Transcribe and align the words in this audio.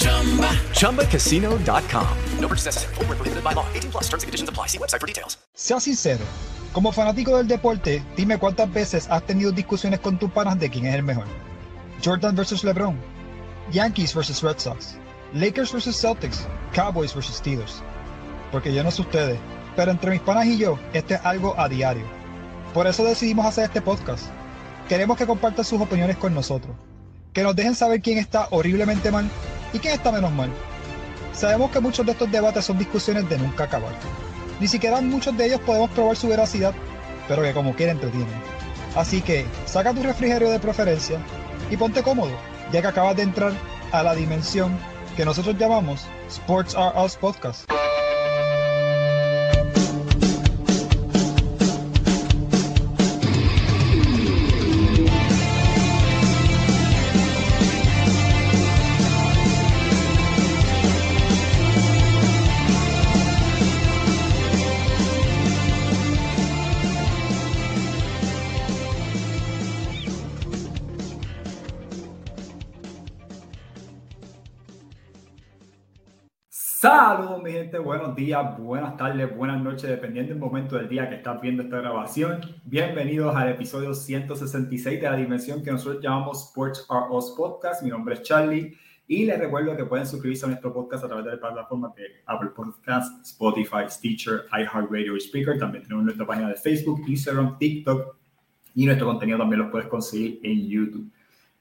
ChumbaCasino.com. 0.00 2.06
No 2.40 2.48
purchase 2.48 2.66
necessary. 2.66 2.94
Full 2.94 3.06
prohibited 3.06 3.44
by 3.44 3.52
law. 3.52 3.66
18 3.74 3.90
plus 3.90 4.08
terms 4.08 4.22
and 4.22 4.28
conditions 4.28 4.48
apply. 4.48 4.66
See 4.66 4.78
website 4.78 5.00
for 5.00 5.06
details. 5.06 5.38
Sea 5.54 5.78
sincero, 5.78 6.24
como 6.72 6.92
fanático 6.92 7.36
del 7.36 7.46
deporte, 7.46 8.02
dime 8.16 8.38
cuántas 8.38 8.72
veces 8.72 9.08
has 9.10 9.24
tenido 9.26 9.52
discusiones 9.52 10.00
con 10.00 10.18
tus 10.18 10.30
panas 10.30 10.58
de 10.58 10.70
quién 10.70 10.86
es 10.86 10.94
el 10.94 11.02
mejor. 11.02 11.26
Jordan 12.02 12.34
versus 12.34 12.64
LeBron, 12.64 12.96
Yankees 13.72 14.14
versus 14.14 14.42
Red 14.42 14.58
Sox, 14.58 14.96
Lakers 15.34 15.72
versus 15.72 16.00
Celtics, 16.00 16.46
Cowboys 16.72 17.14
versus 17.14 17.36
Steelers. 17.36 17.82
Porque 18.50 18.72
yo 18.72 18.82
no 18.82 18.90
sé 18.90 19.02
ustedes, 19.02 19.38
pero 19.76 19.90
entre 19.90 20.12
mis 20.12 20.20
panas 20.20 20.46
y 20.46 20.56
yo, 20.56 20.78
este 20.94 21.14
es 21.14 21.20
algo 21.24 21.54
a 21.58 21.68
diario. 21.68 22.06
Por 22.72 22.86
eso 22.86 23.04
decidimos 23.04 23.44
hacer 23.44 23.64
este 23.64 23.82
podcast. 23.82 24.26
Queremos 24.88 25.18
que 25.18 25.26
compartan 25.26 25.64
sus 25.64 25.80
opiniones 25.80 26.16
con 26.16 26.32
nosotros. 26.32 26.74
Que 27.32 27.42
nos 27.42 27.54
dejen 27.54 27.74
saber 27.74 28.00
quién 28.00 28.18
está 28.18 28.48
horriblemente 28.50 29.10
mal 29.10 29.28
y 29.72 29.78
quién 29.78 29.94
está 29.94 30.12
menos 30.12 30.32
mal. 30.32 30.50
Sabemos 31.32 31.70
que 31.70 31.80
muchos 31.80 32.04
de 32.04 32.12
estos 32.12 32.30
debates 32.30 32.64
son 32.64 32.78
discusiones 32.78 33.28
de 33.28 33.38
nunca 33.38 33.64
acabar. 33.64 33.92
Ni 34.60 34.68
siquiera 34.68 35.00
muchos 35.00 35.36
de 35.36 35.46
ellos 35.46 35.60
podemos 35.60 35.90
probar 35.90 36.16
su 36.16 36.28
veracidad, 36.28 36.74
pero 37.28 37.42
que 37.42 37.54
como 37.54 37.74
quiera 37.74 37.92
entretienen. 37.92 38.28
Así 38.94 39.22
que 39.22 39.46
saca 39.66 39.94
tu 39.94 40.02
refrigerio 40.02 40.50
de 40.50 40.58
preferencia 40.58 41.18
y 41.70 41.76
ponte 41.76 42.02
cómodo, 42.02 42.32
ya 42.72 42.82
que 42.82 42.88
acabas 42.88 43.16
de 43.16 43.22
entrar 43.22 43.52
a 43.92 44.02
la 44.02 44.14
dimensión 44.14 44.76
que 45.16 45.24
nosotros 45.24 45.56
llamamos 45.58 46.06
Sports 46.28 46.74
Are 46.76 46.98
Us 47.04 47.16
Podcast. 47.16 47.70
Saludos 76.80 77.42
mi 77.42 77.52
gente, 77.52 77.78
buenos 77.78 78.16
días, 78.16 78.58
buenas 78.58 78.96
tardes, 78.96 79.36
buenas 79.36 79.62
noches, 79.62 79.82
dependiendo 79.82 80.32
del 80.32 80.40
momento 80.40 80.76
del 80.76 80.88
día 80.88 81.10
que 81.10 81.16
estás 81.16 81.38
viendo 81.38 81.62
esta 81.62 81.76
grabación. 81.76 82.40
Bienvenidos 82.64 83.36
al 83.36 83.50
episodio 83.50 83.92
166 83.92 84.98
de 84.98 85.10
la 85.10 85.14
dimensión 85.14 85.62
que 85.62 85.72
nosotros 85.72 86.02
llamamos 86.02 86.46
Sports 86.46 86.86
Are 86.88 87.04
Us 87.10 87.34
Podcast. 87.36 87.82
Mi 87.82 87.90
nombre 87.90 88.14
es 88.14 88.22
Charlie 88.22 88.78
y 89.06 89.26
les 89.26 89.38
recuerdo 89.38 89.76
que 89.76 89.84
pueden 89.84 90.06
suscribirse 90.06 90.46
a 90.46 90.48
nuestro 90.48 90.72
podcast 90.72 91.04
a 91.04 91.08
través 91.08 91.26
de 91.26 91.32
la 91.32 91.38
plataforma 91.38 91.92
de 91.94 92.22
Apple 92.24 92.52
Podcasts, 92.56 93.28
Spotify, 93.28 93.84
Stitcher, 93.86 94.46
iHeartRadio 94.50 95.16
y 95.16 95.20
Speaker. 95.20 95.58
También 95.58 95.82
tenemos 95.84 96.06
nuestra 96.06 96.26
página 96.26 96.48
de 96.48 96.54
Facebook, 96.54 97.02
Instagram, 97.06 97.58
TikTok 97.58 98.16
y 98.74 98.86
nuestro 98.86 99.06
contenido 99.06 99.36
también 99.36 99.60
lo 99.60 99.70
puedes 99.70 99.86
conseguir 99.86 100.40
en 100.44 100.66
YouTube. 100.66 101.12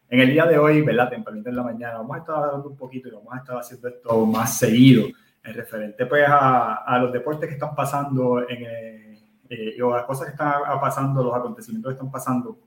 En 0.10 0.20
el 0.20 0.32
día 0.32 0.46
de 0.46 0.58
hoy, 0.58 0.82
¿verdad? 0.82 1.10
Tempranito 1.10 1.50
en 1.50 1.56
la 1.56 1.64
mañana, 1.64 1.98
vamos 1.98 2.16
a 2.16 2.20
estar 2.20 2.36
hablando 2.36 2.70
un 2.70 2.76
poquito 2.76 3.08
y 3.08 3.12
vamos 3.12 3.32
a 3.32 3.38
estar 3.38 3.58
haciendo 3.58 3.88
esto 3.88 4.26
más 4.26 4.58
seguido 4.58 5.06
en 5.44 5.54
referente 5.54 6.06
pues 6.06 6.28
a, 6.28 6.76
a 6.78 7.00
los 7.00 7.14
deportes 7.14 7.48
que 7.48 7.54
están 7.54 7.76
pasando 7.76 8.42
en 8.50 8.64
eh, 8.64 9.10
eh, 9.50 9.82
o 9.82 9.96
las 9.96 10.06
cosas 10.06 10.26
que 10.26 10.32
están 10.32 10.62
pasando, 10.80 11.24
los 11.24 11.36
acontecimientos 11.36 11.92
que 11.92 11.94
están 11.94 12.12
pasando 12.12 12.60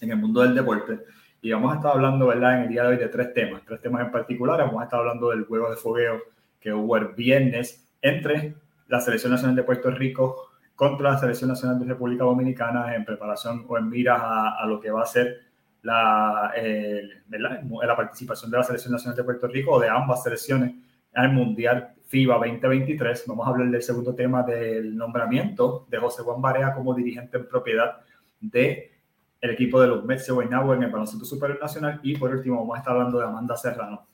en 0.00 0.10
el 0.10 0.16
mundo 0.16 0.42
del 0.42 0.54
deporte. 0.54 1.00
Y 1.42 1.52
vamos 1.52 1.72
a 1.72 1.76
estar 1.76 1.92
hablando, 1.92 2.26
¿verdad? 2.26 2.56
En 2.56 2.62
el 2.62 2.68
día 2.68 2.82
de 2.82 2.88
hoy 2.88 2.96
de 2.96 3.08
tres 3.08 3.32
temas, 3.32 3.62
tres 3.64 3.80
temas 3.80 4.02
en 4.02 4.10
particular. 4.10 4.58
Vamos 4.60 4.80
a 4.80 4.84
estar 4.84 5.00
hablando 5.00 5.30
del 5.30 5.44
juego 5.46 5.70
de 5.70 5.76
fogueo 5.76 6.20
que 6.58 6.72
hubo 6.72 6.96
el 6.96 7.08
viernes 7.08 7.88
entre 8.02 8.54
la 8.88 9.00
Selección 9.00 9.32
Nacional 9.32 9.56
de 9.56 9.62
Puerto 9.62 9.90
Rico 9.90 10.50
contra 10.74 11.12
la 11.12 11.18
Selección 11.18 11.48
Nacional 11.48 11.78
de 11.78 11.86
República 11.86 12.24
Dominicana 12.24 12.94
en 12.94 13.04
preparación 13.04 13.64
o 13.68 13.78
en 13.78 13.88
miras 13.88 14.20
a, 14.20 14.60
a 14.60 14.66
lo 14.66 14.80
que 14.80 14.90
va 14.90 15.02
a 15.02 15.06
ser 15.06 15.49
la, 15.82 16.52
eh, 16.56 17.02
la 17.28 17.96
participación 17.96 18.50
de 18.50 18.58
la 18.58 18.62
Selección 18.62 18.92
Nacional 18.92 19.16
de 19.16 19.24
Puerto 19.24 19.46
Rico 19.48 19.72
o 19.72 19.80
de 19.80 19.88
ambas 19.88 20.22
selecciones 20.22 20.74
al 21.14 21.32
Mundial 21.32 21.94
FIBA 22.06 22.34
2023. 22.36 23.24
Vamos 23.26 23.46
a 23.46 23.50
hablar 23.50 23.70
del 23.70 23.82
segundo 23.82 24.14
tema 24.14 24.42
del 24.42 24.96
nombramiento 24.96 25.86
de 25.88 25.98
José 25.98 26.22
Juan 26.22 26.40
Barea 26.40 26.74
como 26.74 26.94
dirigente 26.94 27.38
en 27.38 27.48
propiedad 27.48 28.00
de 28.40 28.90
el 29.40 29.50
equipo 29.50 29.80
de 29.80 29.88
los 29.88 30.04
Mets 30.04 30.26
de 30.26 30.32
Guaynabo 30.32 30.74
en 30.74 30.82
el 30.82 30.90
baloncesto 30.90 31.24
superior 31.24 31.58
nacional 31.60 32.00
y 32.02 32.16
por 32.16 32.30
último 32.30 32.58
vamos 32.58 32.76
a 32.76 32.80
estar 32.80 32.94
hablando 32.94 33.18
de 33.18 33.24
Amanda 33.24 33.56
Serrano. 33.56 34.06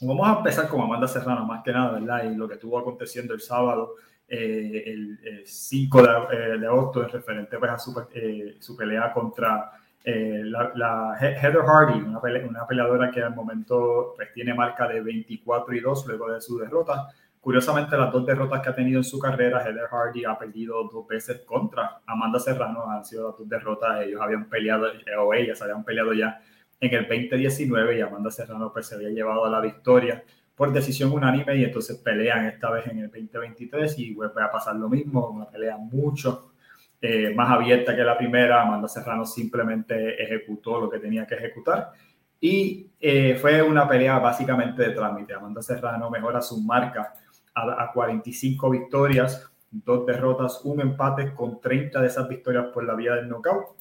Vamos 0.00 0.28
a 0.28 0.38
empezar 0.38 0.68
con 0.68 0.80
Amanda 0.80 1.08
Serrano 1.08 1.44
más 1.46 1.62
que 1.64 1.72
nada, 1.72 1.98
¿verdad? 1.98 2.30
Y 2.30 2.36
lo 2.36 2.46
que 2.46 2.54
estuvo 2.54 2.78
aconteciendo 2.78 3.34
el 3.34 3.40
sábado, 3.40 3.94
eh, 4.28 4.84
el, 4.86 5.42
5 5.46 6.02
de, 6.02 6.08
eh, 6.08 6.58
de, 6.58 6.66
agosto, 6.66 7.02
en 7.02 7.08
referente 7.08 7.58
pues, 7.58 7.70
a 7.70 7.78
su, 7.78 8.06
eh, 8.14 8.56
su 8.60 8.76
pelea 8.76 9.12
contra 9.12 9.72
eh, 10.10 10.42
la, 10.42 11.18
Heather 11.20 11.60
Hardy, 11.66 12.00
una, 12.00 12.18
peleadora 12.66 13.10
que 13.10 13.22
al 13.22 13.34
momento 13.34 14.14
pues, 14.16 14.32
tiene 14.32 14.54
marca 14.54 14.88
de 14.88 15.02
24 15.02 15.74
y 15.74 15.80
2 15.80 16.06
luego 16.06 16.32
de 16.32 16.40
su 16.40 16.58
derrota. 16.58 17.08
Curiosamente, 17.38 17.94
las 17.94 18.10
dos 18.10 18.24
derrotas 18.24 18.62
que 18.62 18.70
ha 18.70 18.74
tenido 18.74 19.00
en 19.00 19.04
su 19.04 19.18
carrera, 19.18 19.62
Heather 19.62 19.86
Hardy 19.90 20.24
ha 20.24 20.38
perdido 20.38 20.82
dos 20.90 21.06
veces 21.06 21.42
contra 21.44 22.00
Amanda 22.06 22.38
Serrano, 22.38 22.90
han 22.90 23.04
sido 23.04 23.28
las 23.28 23.38
dos 23.38 23.46
derrotas, 23.46 24.00
ellos 24.00 24.18
habían 24.22 24.48
peleado, 24.48 24.86
o 25.20 25.34
ellas 25.34 25.60
habían 25.60 25.84
peleado 25.84 26.14
ya 26.14 26.40
en 26.80 26.94
el 26.94 27.06
2019 27.06 27.98
y 27.98 28.00
Amanda 28.00 28.30
Serrano 28.30 28.72
pues, 28.72 28.86
se 28.86 28.94
había 28.94 29.10
llevado 29.10 29.44
a 29.44 29.50
la 29.50 29.60
victoria 29.60 30.24
por 30.56 30.72
decisión 30.72 31.12
unánime 31.12 31.54
y 31.56 31.64
entonces 31.64 31.98
pelean 31.98 32.46
esta 32.46 32.70
vez 32.70 32.86
en 32.86 33.00
el 33.00 33.10
2023 33.10 33.98
y 33.98 34.14
va 34.14 34.26
a 34.26 34.50
pasar 34.50 34.74
lo 34.74 34.88
mismo, 34.88 35.28
una 35.28 35.50
pelea 35.50 35.76
mucho 35.76 36.52
eh, 37.00 37.32
más 37.32 37.50
abierta 37.50 37.94
que 37.94 38.02
la 38.02 38.18
primera. 38.18 38.62
Amanda 38.62 38.88
Serrano 38.88 39.24
simplemente 39.24 40.20
ejecutó 40.22 40.80
lo 40.80 40.90
que 40.90 40.98
tenía 40.98 41.26
que 41.26 41.36
ejecutar. 41.36 41.92
Y 42.40 42.90
eh, 43.00 43.36
fue 43.40 43.62
una 43.62 43.88
pelea 43.88 44.18
básicamente 44.18 44.82
de 44.82 44.90
trámite. 44.90 45.34
Amanda 45.34 45.62
Serrano 45.62 46.10
mejora 46.10 46.40
su 46.40 46.60
marca 46.60 47.14
a, 47.54 47.90
45 47.92 48.70
victorias, 48.70 49.48
dos 49.70 50.06
derrotas, 50.06 50.60
un 50.64 50.80
empate 50.80 51.34
con 51.34 51.60
30 51.60 52.00
de 52.00 52.06
esas 52.06 52.28
victorias 52.28 52.66
por 52.72 52.84
la 52.84 52.94
vía 52.94 53.14
del 53.14 53.28
knockout. 53.28 53.76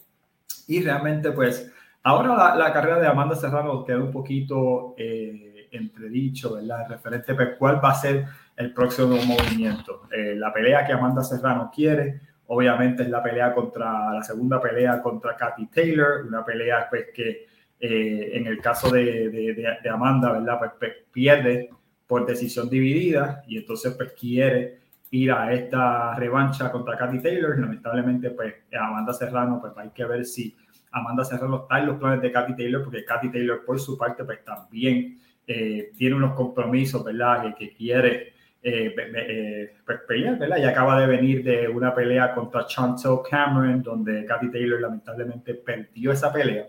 Y 0.68 0.84
realmente, 0.84 1.32
pues, 1.32 1.72
ahora 2.04 2.56
la, 2.56 2.74
carrera 2.74 3.00
de 3.00 3.08
Amanda 3.08 3.36
Serrano 3.36 3.84
queda 3.84 3.98
un 3.98 4.12
poquito 4.12 4.94
eh, 4.98 5.70
entredicho, 5.72 6.56
¿verdad? 6.56 6.88
Referente 6.90 7.34
pues, 7.34 7.50
cuál 7.58 7.84
va 7.84 7.92
a 7.92 7.96
ser 7.96 8.26
el 8.56 8.74
próximo 8.74 9.18
movimiento. 9.26 10.04
la 10.12 10.52
pelea 10.52 10.86
que 10.86 10.94
Amanda 10.94 11.24
Serrano 11.24 11.72
quiere, 11.74 12.22
Obviamente 12.48 13.04
es 13.04 13.10
la 13.10 13.22
pelea 13.22 13.54
contra, 13.54 14.14
la 14.14 14.24
segunda 14.24 14.62
pelea 14.62 15.02
contra 15.02 15.36
Katy 15.36 15.68
Taylor, 15.68 16.26
una 16.26 16.46
pelea 16.46 16.88
pues 16.90 17.08
que 17.14 17.46
eh, 17.80 18.32
en 18.34 18.48
el 18.48 18.60
caso 18.60 18.90
de, 18.90 19.30
de, 19.30 19.90
Amanda, 19.90 20.32
¿verdad? 20.32 20.58
Pues, 20.58 20.72
pues, 20.80 20.94
pierde 21.12 21.70
por 22.08 22.26
decisión 22.26 22.70
dividida 22.70 23.44
y 23.48 23.58
entonces 23.58 23.94
pues 23.96 24.14
quiere 24.14 24.80
ir 25.12 25.32
a 25.32 25.54
esta 25.54 26.16
revancha 26.16 26.72
contra 26.72 26.98
Katy 26.98 27.20
Taylor. 27.20 27.60
Lamentablemente 27.60 28.32
pues 28.32 28.56
Amanda 28.80 29.14
Serrano, 29.14 29.60
pues 29.60 29.74
hay 29.78 29.90
que 29.90 30.06
ver 30.06 30.26
si 30.26 30.56
Amanda 30.92 31.26
Serrano 31.26 31.64
está 31.64 31.80
en 31.80 31.88
los 31.88 31.98
planes 31.98 32.22
de 32.22 32.32
Katy 32.32 32.56
Taylor, 32.56 32.84
porque 32.84 33.04
Katy 33.04 33.30
Taylor 33.30 33.64
por 33.66 33.80
su 33.80 33.98
parte 33.98 34.24
pues 34.24 34.44
también 34.44 35.20
eh, 35.46 35.92
tiene 35.98 36.16
unos 36.16 36.34
compromisos, 36.34 37.04
¿verdad? 37.04 37.54
Que 37.56 37.74
quiere 37.74 38.34
eh, 38.70 38.94
eh. 38.98 40.60
Y 40.60 40.64
acaba 40.66 41.00
de 41.00 41.08
venir 41.08 41.42
de 41.42 41.70
una 41.70 41.96
pelea 41.96 42.34
contra 42.34 42.66
Chantel 42.66 43.20
Cameron, 43.30 43.82
donde 43.82 44.26
Katy 44.26 44.52
Taylor 44.52 44.82
lamentablemente 44.82 45.54
perdió 45.56 46.12
esa 46.12 46.34
pelea. 46.34 46.68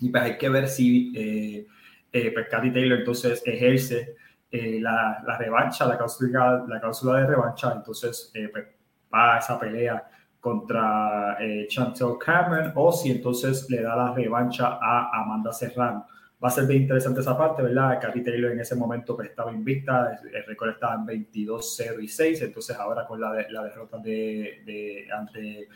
Y 0.00 0.10
pues 0.10 0.22
hay 0.22 0.36
que 0.36 0.48
ver 0.48 0.66
si 0.66 1.12
eh, 1.14 2.30
pues 2.32 2.48
Katy 2.48 2.72
Taylor 2.72 2.98
entonces 2.98 3.40
ejerce 3.46 4.16
la, 4.50 5.22
la, 5.24 5.38
revancha, 5.38 5.86
la 5.86 5.96
cláusula, 5.96 6.64
la 6.68 6.80
cláusula 6.80 7.20
de 7.20 7.26
revancha, 7.26 7.72
entonces 7.74 8.30
pues, 8.52 8.66
va 9.14 9.36
a 9.36 9.38
esa 9.38 9.58
pelea 9.58 10.04
contra 10.40 11.38
Chantel 11.68 12.18
Cameron 12.18 12.72
o 12.74 12.92
si 12.92 13.12
entonces 13.12 13.70
le 13.70 13.82
da 13.82 13.94
la 13.94 14.12
revancha 14.12 14.78
a 14.80 15.22
Amanda 15.22 15.52
Serrano 15.52 16.06
va 16.42 16.48
a 16.48 16.50
ser 16.50 16.66
bien 16.66 16.82
interesante 16.82 17.20
esa 17.20 17.38
parte, 17.38 17.62
¿verdad? 17.62 18.00
Katy 18.00 18.22
Taylor 18.22 18.50
en 18.50 18.60
ese 18.60 18.74
momento 18.74 19.14
pues, 19.14 19.28
estaba 19.28 19.52
invicta, 19.52 20.20
el 20.32 20.44
récord 20.44 20.70
estaba 20.70 20.94
en 20.94 21.06
22-0 21.06 22.02
y 22.02 22.08
6, 22.08 22.42
entonces 22.42 22.76
ahora 22.76 23.06
con 23.06 23.20
la, 23.20 23.46
la 23.48 23.62
derrota 23.62 23.98
de, 23.98 24.62
de 24.66 25.06
ante 25.16 25.68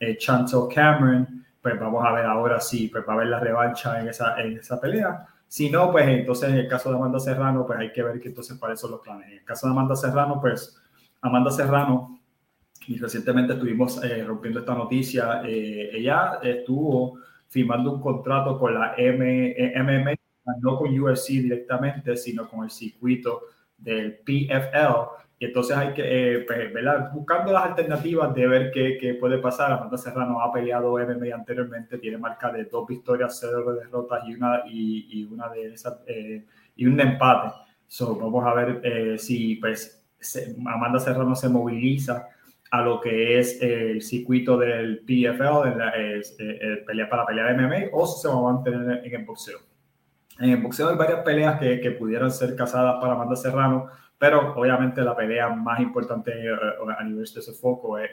eh, 0.00 0.18
Cameron, 0.74 1.44
pues 1.62 1.78
vamos 1.78 2.04
a 2.04 2.12
ver 2.12 2.24
ahora 2.24 2.60
si 2.60 2.88
pues, 2.88 3.04
va 3.08 3.12
a 3.12 3.16
haber 3.16 3.28
la 3.28 3.40
revancha 3.40 4.00
en 4.00 4.08
esa, 4.08 4.40
en 4.40 4.58
esa 4.58 4.80
pelea. 4.80 5.26
Si 5.46 5.70
no, 5.70 5.92
pues 5.92 6.06
entonces 6.08 6.50
en 6.50 6.56
el 6.56 6.68
caso 6.68 6.90
de 6.90 6.96
Amanda 6.96 7.20
Serrano, 7.20 7.64
pues 7.64 7.78
hay 7.78 7.92
que 7.92 8.02
ver 8.02 8.20
que 8.20 8.28
entonces 8.28 8.58
cuáles 8.58 8.80
son 8.80 8.90
los 8.90 9.00
planes. 9.00 9.28
En 9.28 9.38
el 9.38 9.44
caso 9.44 9.66
de 9.66 9.72
Amanda 9.72 9.94
Serrano, 9.94 10.40
pues 10.40 10.76
Amanda 11.20 11.50
Serrano, 11.50 12.20
y 12.86 12.98
recientemente 12.98 13.52
estuvimos 13.52 14.02
eh, 14.02 14.24
rompiendo 14.24 14.60
esta 14.60 14.74
noticia, 14.74 15.42
eh, 15.44 15.90
ella 15.92 16.38
estuvo 16.42 17.18
firmando 17.48 17.92
un 17.92 18.00
contrato 18.00 18.58
con 18.58 18.74
la 18.74 18.94
MMA, 18.98 20.12
eh, 20.12 20.18
no 20.60 20.76
con 20.76 20.98
UFC 20.98 21.28
directamente, 21.30 22.16
sino 22.16 22.48
con 22.48 22.64
el 22.64 22.70
circuito 22.70 23.42
del 23.76 24.18
PFL. 24.18 25.18
Y 25.40 25.44
entonces 25.46 25.76
hay 25.76 25.94
que, 25.94 26.02
eh, 26.04 26.44
pues, 26.46 26.72
buscando 27.12 27.52
las 27.52 27.66
alternativas 27.66 28.34
de 28.34 28.46
ver 28.48 28.70
qué, 28.72 28.98
qué, 29.00 29.14
puede 29.14 29.38
pasar. 29.38 29.72
Amanda 29.72 29.96
Serrano 29.96 30.40
ha 30.42 30.52
peleado 30.52 30.98
MMA 30.98 31.34
anteriormente, 31.34 31.98
tiene 31.98 32.18
marca 32.18 32.50
de 32.50 32.64
dos 32.64 32.86
victorias, 32.86 33.38
cero 33.40 33.72
derrotas 33.74 34.24
y 34.26 34.34
una, 34.34 34.62
y, 34.66 35.06
y 35.10 35.24
una 35.24 35.48
de 35.48 35.74
esas, 35.74 35.98
eh, 36.06 36.44
y 36.74 36.86
un 36.86 37.00
empate. 37.00 37.54
So, 37.86 38.16
vamos 38.16 38.44
a 38.44 38.52
ver 38.52 39.18
si 39.18 39.56
pues, 39.56 40.04
Amanda 40.66 40.98
Serrano 40.98 41.34
se 41.34 41.48
moviliza 41.48 42.28
a 42.70 42.82
lo 42.82 43.00
que 43.00 43.38
es 43.38 43.60
el 43.62 44.02
circuito 44.02 44.58
del 44.58 44.98
PFL, 45.00 45.68
en 45.68 45.78
la, 45.78 45.92
eh, 45.96 46.84
pelea 46.86 47.08
para 47.08 47.26
pelear 47.26 47.54
MMA, 47.56 47.88
o 47.92 48.06
si 48.06 48.22
se 48.22 48.28
va 48.28 48.34
a 48.34 48.52
mantener 48.52 49.04
en 49.04 49.14
el 49.14 49.24
boxeo. 49.24 49.58
En 50.38 50.50
el 50.50 50.62
boxeo 50.62 50.88
hay 50.88 50.96
varias 50.96 51.20
peleas 51.20 51.58
que, 51.58 51.80
que 51.80 51.92
pudieran 51.92 52.30
ser 52.30 52.54
casadas 52.54 52.96
para 53.00 53.14
Amanda 53.14 53.36
Serrano, 53.36 53.88
pero 54.18 54.54
obviamente 54.54 55.00
la 55.02 55.16
pelea 55.16 55.48
más 55.48 55.80
importante 55.80 56.32
eh, 56.32 56.50
a 56.98 57.04
nivel 57.04 57.24
de 57.24 57.40
ese 57.40 57.52
foco 57.52 57.98
es, 57.98 58.10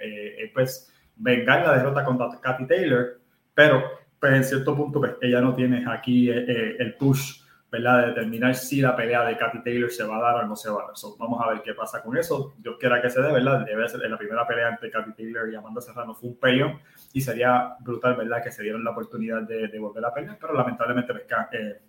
pues 0.54 0.92
vengar 1.16 1.66
la 1.66 1.78
derrota 1.78 2.06
contra 2.06 2.30
Katy 2.42 2.68
Taylor, 2.68 3.20
pero 3.54 3.84
pues 4.20 4.34
en 4.34 4.44
cierto 4.44 4.76
punto 4.76 5.00
pues, 5.00 5.14
ella 5.22 5.42
no 5.42 5.54
tiene 5.56 5.86
aquí 5.90 6.30
eh, 6.30 6.76
el 6.78 6.96
push 6.96 7.42
¿verdad? 7.76 8.02
De 8.02 8.08
determinar 8.08 8.56
si 8.56 8.82
la 8.82 8.96
pelea 8.96 9.24
de 9.26 9.38
Katy 9.38 9.62
Taylor 9.64 9.92
se 9.92 10.04
va 10.04 10.18
a 10.18 10.22
dar 10.22 10.44
o 10.44 10.48
no 10.48 10.56
se 10.56 10.70
va 10.70 10.84
a 10.84 10.86
dar. 10.88 10.96
vamos 11.20 11.42
a 11.44 11.50
ver 11.50 11.62
qué 11.62 11.74
pasa 11.74 12.02
con 12.02 12.18
eso. 12.18 12.54
Dios 12.58 12.78
quiera 12.80 13.02
que 13.02 13.10
se 13.10 13.22
dé, 13.22 13.32
¿verdad? 13.32 13.66
Debe 13.66 13.88
ser 13.90 14.04
en 14.04 14.12
la 14.12 14.18
primera 14.18 14.48
pelea 14.48 14.70
entre 14.70 14.90
Katy 14.90 15.14
Taylor 15.14 15.52
y 15.52 15.56
Amanda 15.56 15.82
Serrano 15.82 16.14
fue 16.14 16.30
un 16.30 16.40
peleón 16.40 16.80
y 17.14 17.22
sería 17.22 17.76
brutal, 17.82 18.16
¿verdad? 18.16 18.44
Que 18.44 18.52
se 18.52 18.64
dieron 18.64 18.84
la 18.84 18.92
oportunidad 18.92 19.42
de, 19.42 19.68
de 19.68 19.80
volver 19.80 20.06
a 20.06 20.14
pelear, 20.14 20.38
pero 20.40 20.54
lamentablemente 20.54 21.14
pues, 21.14 21.26
eh, 21.52 21.82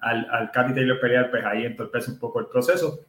al, 0.00 0.28
al 0.30 0.50
Katy 0.50 0.74
Taylor 0.74 1.00
pelear, 1.00 1.30
pues 1.30 1.44
ahí 1.44 1.64
entorpece 1.64 2.10
un 2.10 2.18
poco 2.18 2.40
el 2.40 2.46
proceso, 2.46 3.06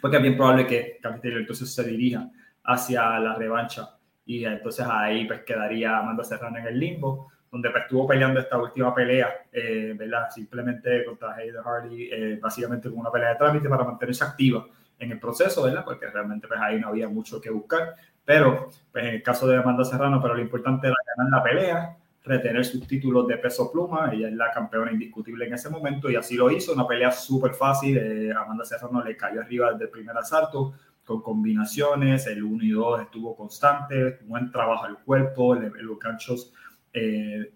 porque 0.00 0.16
es 0.16 0.22
bien 0.22 0.36
probable 0.36 0.66
que 0.66 0.98
Katy 1.02 1.20
Taylor 1.20 1.40
entonces 1.40 1.74
se 1.74 1.84
dirija 1.84 2.30
hacia 2.64 3.18
la 3.18 3.34
revancha 3.34 3.90
y 4.24 4.44
entonces 4.44 4.86
ahí 4.88 5.26
pues 5.26 5.42
quedaría 5.42 5.98
Amanda 5.98 6.24
Serrano 6.24 6.58
en 6.58 6.66
el 6.66 6.78
limbo 6.78 7.30
donde 7.50 7.70
pues, 7.70 7.84
estuvo 7.84 8.06
peleando 8.06 8.40
esta 8.40 8.58
última 8.58 8.94
pelea, 8.94 9.46
eh, 9.52 9.94
¿verdad? 9.96 10.28
Simplemente 10.30 11.04
contra 11.04 11.34
Hayden 11.34 11.62
Hardy, 11.62 12.08
eh, 12.10 12.38
básicamente 12.40 12.90
con 12.90 12.98
una 12.98 13.10
pelea 13.10 13.30
de 13.30 13.36
trámite 13.36 13.68
para 13.68 13.84
mantenerse 13.84 14.24
activa 14.24 14.66
en 14.98 15.12
el 15.12 15.18
proceso, 15.18 15.62
¿verdad? 15.62 15.84
Porque 15.84 16.06
realmente 16.06 16.46
pues 16.48 16.60
ahí 16.60 16.80
no 16.80 16.88
había 16.88 17.08
mucho 17.08 17.40
que 17.40 17.50
buscar. 17.50 17.94
Pero 18.24 18.68
pues, 18.92 19.04
en 19.04 19.14
el 19.14 19.22
caso 19.22 19.46
de 19.46 19.56
Amanda 19.56 19.84
Serrano, 19.84 20.20
pero 20.20 20.34
lo 20.34 20.42
importante 20.42 20.88
era 20.88 20.96
ganar 21.16 21.38
la 21.38 21.42
pelea, 21.42 21.96
retener 22.24 22.64
sus 22.64 22.86
títulos 22.86 23.26
de 23.26 23.38
peso 23.38 23.72
pluma. 23.72 24.10
Ella 24.12 24.28
es 24.28 24.34
la 24.34 24.50
campeona 24.50 24.92
indiscutible 24.92 25.46
en 25.46 25.54
ese 25.54 25.70
momento 25.70 26.10
y 26.10 26.16
así 26.16 26.36
lo 26.36 26.50
hizo. 26.50 26.74
Una 26.74 26.86
pelea 26.86 27.10
súper 27.10 27.54
fácil. 27.54 27.96
Eh, 27.96 28.32
Amanda 28.32 28.64
Serrano 28.64 29.02
le 29.02 29.16
cayó 29.16 29.40
arriba 29.40 29.72
desde 29.72 29.84
el 29.84 29.90
primer 29.90 30.16
asalto 30.16 30.74
con 31.04 31.22
combinaciones. 31.22 32.26
El 32.26 32.42
1 32.42 32.64
y 32.64 32.70
2 32.70 33.00
estuvo 33.00 33.34
constante. 33.34 34.18
Buen 34.26 34.50
trabajo 34.50 34.84
al 34.84 34.98
cuerpo. 34.98 35.54
los 35.54 35.98
ganchos 35.98 36.52
eh, 36.98 37.52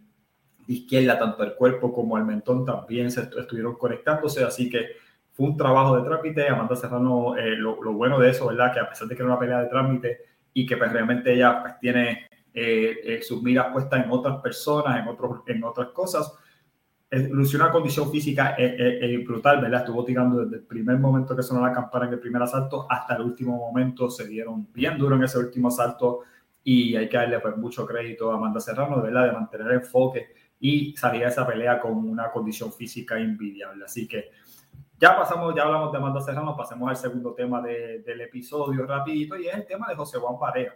izquierda, 0.66 1.18
tanto 1.18 1.42
el 1.42 1.54
cuerpo 1.54 1.92
como 1.92 2.16
el 2.18 2.24
mentón 2.24 2.64
también 2.64 3.10
se 3.10 3.22
estuvieron 3.22 3.76
conectándose, 3.76 4.44
así 4.44 4.70
que 4.70 4.96
fue 5.32 5.46
un 5.46 5.56
trabajo 5.56 5.96
de 5.96 6.08
trámite. 6.08 6.48
Amanda 6.48 6.76
Serrano, 6.76 7.36
eh, 7.36 7.56
lo, 7.56 7.76
bueno 7.92 8.18
de 8.18 8.30
eso, 8.30 8.46
¿verdad? 8.48 8.72
Que 8.72 8.80
a 8.80 8.88
pesar 8.88 9.08
de 9.08 9.16
que 9.16 9.22
era 9.22 9.30
una 9.30 9.38
pelea 9.38 9.62
de 9.62 9.68
trámite 9.68 10.18
y 10.52 10.66
que 10.66 10.76
pues, 10.76 10.92
realmente 10.92 11.32
ella 11.32 11.62
pues, 11.62 11.78
tiene 11.80 12.28
eh, 12.52 12.96
eh, 13.04 13.22
sus 13.22 13.42
miras 13.42 13.72
puestas 13.72 14.04
en 14.04 14.10
otras 14.10 14.40
personas, 14.40 15.00
en, 15.00 15.08
otros, 15.08 15.40
en 15.46 15.64
otras 15.64 15.88
cosas, 15.88 16.34
lució 17.30 17.58
una 17.58 17.70
condición 17.70 18.10
física 18.10 18.56
brutal, 19.26 19.60
¿verdad? 19.60 19.80
Estuvo 19.80 20.02
tirando 20.02 20.44
desde 20.44 20.56
el 20.56 20.62
primer 20.62 20.98
momento 20.98 21.36
que 21.36 21.42
sonó 21.42 21.60
la 21.60 21.70
campana 21.70 22.06
en 22.06 22.14
el 22.14 22.18
primer 22.18 22.40
asalto 22.40 22.86
hasta 22.88 23.16
el 23.16 23.22
último 23.22 23.58
momento, 23.58 24.08
se 24.08 24.26
dieron 24.26 24.66
bien 24.72 24.96
duro 24.96 25.16
en 25.16 25.24
ese 25.24 25.38
último 25.38 25.68
asalto 25.68 26.20
y 26.64 26.96
hay 26.96 27.08
que 27.08 27.16
darle 27.16 27.40
pues, 27.40 27.56
mucho 27.56 27.86
crédito 27.86 28.30
a 28.30 28.36
Amanda 28.36 28.60
Serrano, 28.60 28.96
de 28.96 29.02
verdad, 29.02 29.26
de 29.26 29.32
mantener 29.32 29.66
el 29.68 29.74
enfoque 29.74 30.34
y 30.60 30.96
salir 30.96 31.24
a 31.24 31.28
esa 31.28 31.46
pelea 31.46 31.80
con 31.80 31.92
una 31.92 32.30
condición 32.30 32.72
física 32.72 33.18
invidiable. 33.18 33.84
Así 33.84 34.06
que 34.06 34.30
ya 34.98 35.16
pasamos, 35.16 35.54
ya 35.56 35.62
hablamos 35.62 35.90
de 35.90 35.98
Amanda 35.98 36.20
Serrano, 36.20 36.56
pasemos 36.56 36.88
al 36.88 36.96
segundo 36.96 37.34
tema 37.34 37.60
del 37.60 38.20
episodio 38.20 38.86
rapidito 38.86 39.36
y 39.36 39.48
es 39.48 39.54
el 39.54 39.66
tema 39.66 39.88
de 39.88 39.96
José 39.96 40.18
Juan 40.18 40.38
Pareja. 40.38 40.74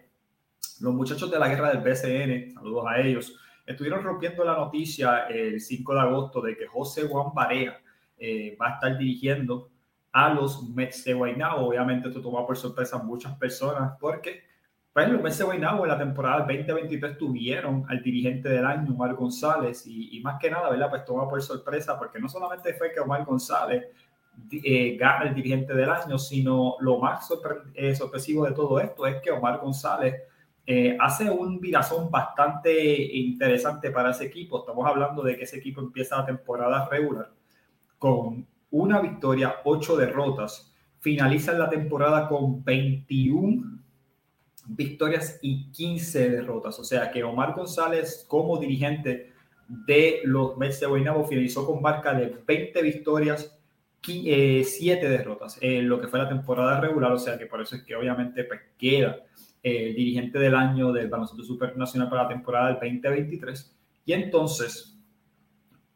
Los 0.80 0.92
muchachos 0.92 1.30
de 1.30 1.38
la 1.38 1.48
guerra 1.48 1.70
del 1.70 1.78
BCN, 1.78 2.54
saludos 2.54 2.84
a 2.88 2.98
ellos, 3.00 3.38
estuvieron 3.64 4.02
rompiendo 4.02 4.44
la 4.44 4.56
noticia 4.56 5.26
el 5.28 5.60
5 5.60 5.94
de 5.94 6.00
agosto 6.00 6.40
de 6.40 6.56
que 6.56 6.66
José 6.66 7.06
Juan 7.08 7.32
Barea 7.32 7.80
eh, 8.18 8.56
va 8.60 8.68
a 8.68 8.74
estar 8.74 8.98
dirigiendo 8.98 9.70
a 10.10 10.34
los 10.34 10.68
Mets 10.70 11.04
de 11.04 11.14
Guaynabo. 11.14 11.68
Obviamente 11.68 12.08
esto 12.08 12.20
tomó 12.20 12.44
por 12.46 12.56
sorpresa 12.56 12.96
a 12.96 13.02
muchas 13.02 13.36
personas 13.36 13.92
porque 14.00 14.42
pues 14.96 15.10
los 15.10 15.20
Mets 15.20 15.36
de 15.36 15.44
Guaynabo 15.44 15.84
en 15.84 15.90
la 15.90 15.98
temporada 15.98 16.46
2023 16.46 17.18
tuvieron 17.18 17.84
al 17.86 18.02
dirigente 18.02 18.48
del 18.48 18.64
año, 18.64 18.94
Omar 18.94 19.12
González, 19.12 19.86
y, 19.86 20.18
más 20.20 20.40
que 20.40 20.50
nada, 20.50 20.70
¿verdad? 20.70 20.88
Pues 20.88 21.04
toma 21.04 21.28
por 21.28 21.42
sorpresa, 21.42 21.98
porque 21.98 22.18
no 22.18 22.30
solamente 22.30 22.72
fue 22.72 22.94
que 22.94 23.00
Omar 23.00 23.22
González 23.26 23.88
eh, 24.50 24.96
gana 24.98 25.28
el 25.28 25.34
dirigente 25.34 25.74
del 25.74 25.90
año, 25.90 26.16
sino 26.16 26.76
lo 26.80 26.96
más 26.96 27.30
eh, 27.74 27.94
sorpresivo 27.94 28.46
de 28.46 28.52
todo 28.52 28.80
esto 28.80 29.06
es 29.06 29.20
que 29.20 29.30
Omar 29.30 29.60
González 29.60 30.14
eh, 30.66 30.96
hace 30.98 31.28
un 31.28 31.60
virazón 31.60 32.10
bastante 32.10 33.14
interesante 33.18 33.90
para 33.90 34.12
ese 34.12 34.24
equipo. 34.24 34.60
Estamos 34.60 34.86
hablando 34.86 35.22
de 35.22 35.36
que 35.36 35.44
ese 35.44 35.58
equipo 35.58 35.82
empieza 35.82 36.16
la 36.16 36.24
temporada 36.24 36.88
regular 36.88 37.28
con 37.98 38.46
una 38.70 39.02
victoria, 39.02 39.56
ocho 39.64 39.94
derrotas, 39.94 40.74
finaliza 41.00 41.52
la 41.52 41.68
temporada 41.68 42.26
con 42.30 42.64
21 42.64 43.76
victorias 44.66 45.38
y 45.42 45.70
15 45.70 46.30
derrotas. 46.30 46.78
O 46.78 46.84
sea 46.84 47.10
que 47.10 47.22
Omar 47.24 47.54
González, 47.54 48.24
como 48.28 48.58
dirigente 48.58 49.32
de 49.68 50.20
los 50.24 50.56
Mets 50.56 50.80
de 50.80 50.86
Guaynabo, 50.86 51.24
finalizó 51.24 51.66
con 51.66 51.82
marca 51.82 52.14
de 52.14 52.36
20 52.46 52.82
victorias, 52.82 53.52
7 54.02 54.26
eh, 54.30 55.08
derrotas 55.08 55.58
en 55.60 55.88
lo 55.88 56.00
que 56.00 56.08
fue 56.08 56.18
la 56.18 56.28
temporada 56.28 56.80
regular. 56.80 57.12
O 57.12 57.18
sea 57.18 57.38
que 57.38 57.46
por 57.46 57.60
eso 57.60 57.76
es 57.76 57.82
que 57.82 57.96
obviamente 57.96 58.44
pues, 58.44 58.60
queda 58.78 59.18
el 59.62 59.94
dirigente 59.94 60.38
del 60.38 60.54
año 60.54 60.92
del 60.92 61.08
baloncesto 61.08 61.42
supernacional 61.42 62.08
para 62.08 62.22
la 62.24 62.28
temporada 62.28 62.66
del 62.68 62.74
2023. 62.74 63.76
Y 64.04 64.12
entonces 64.12 64.96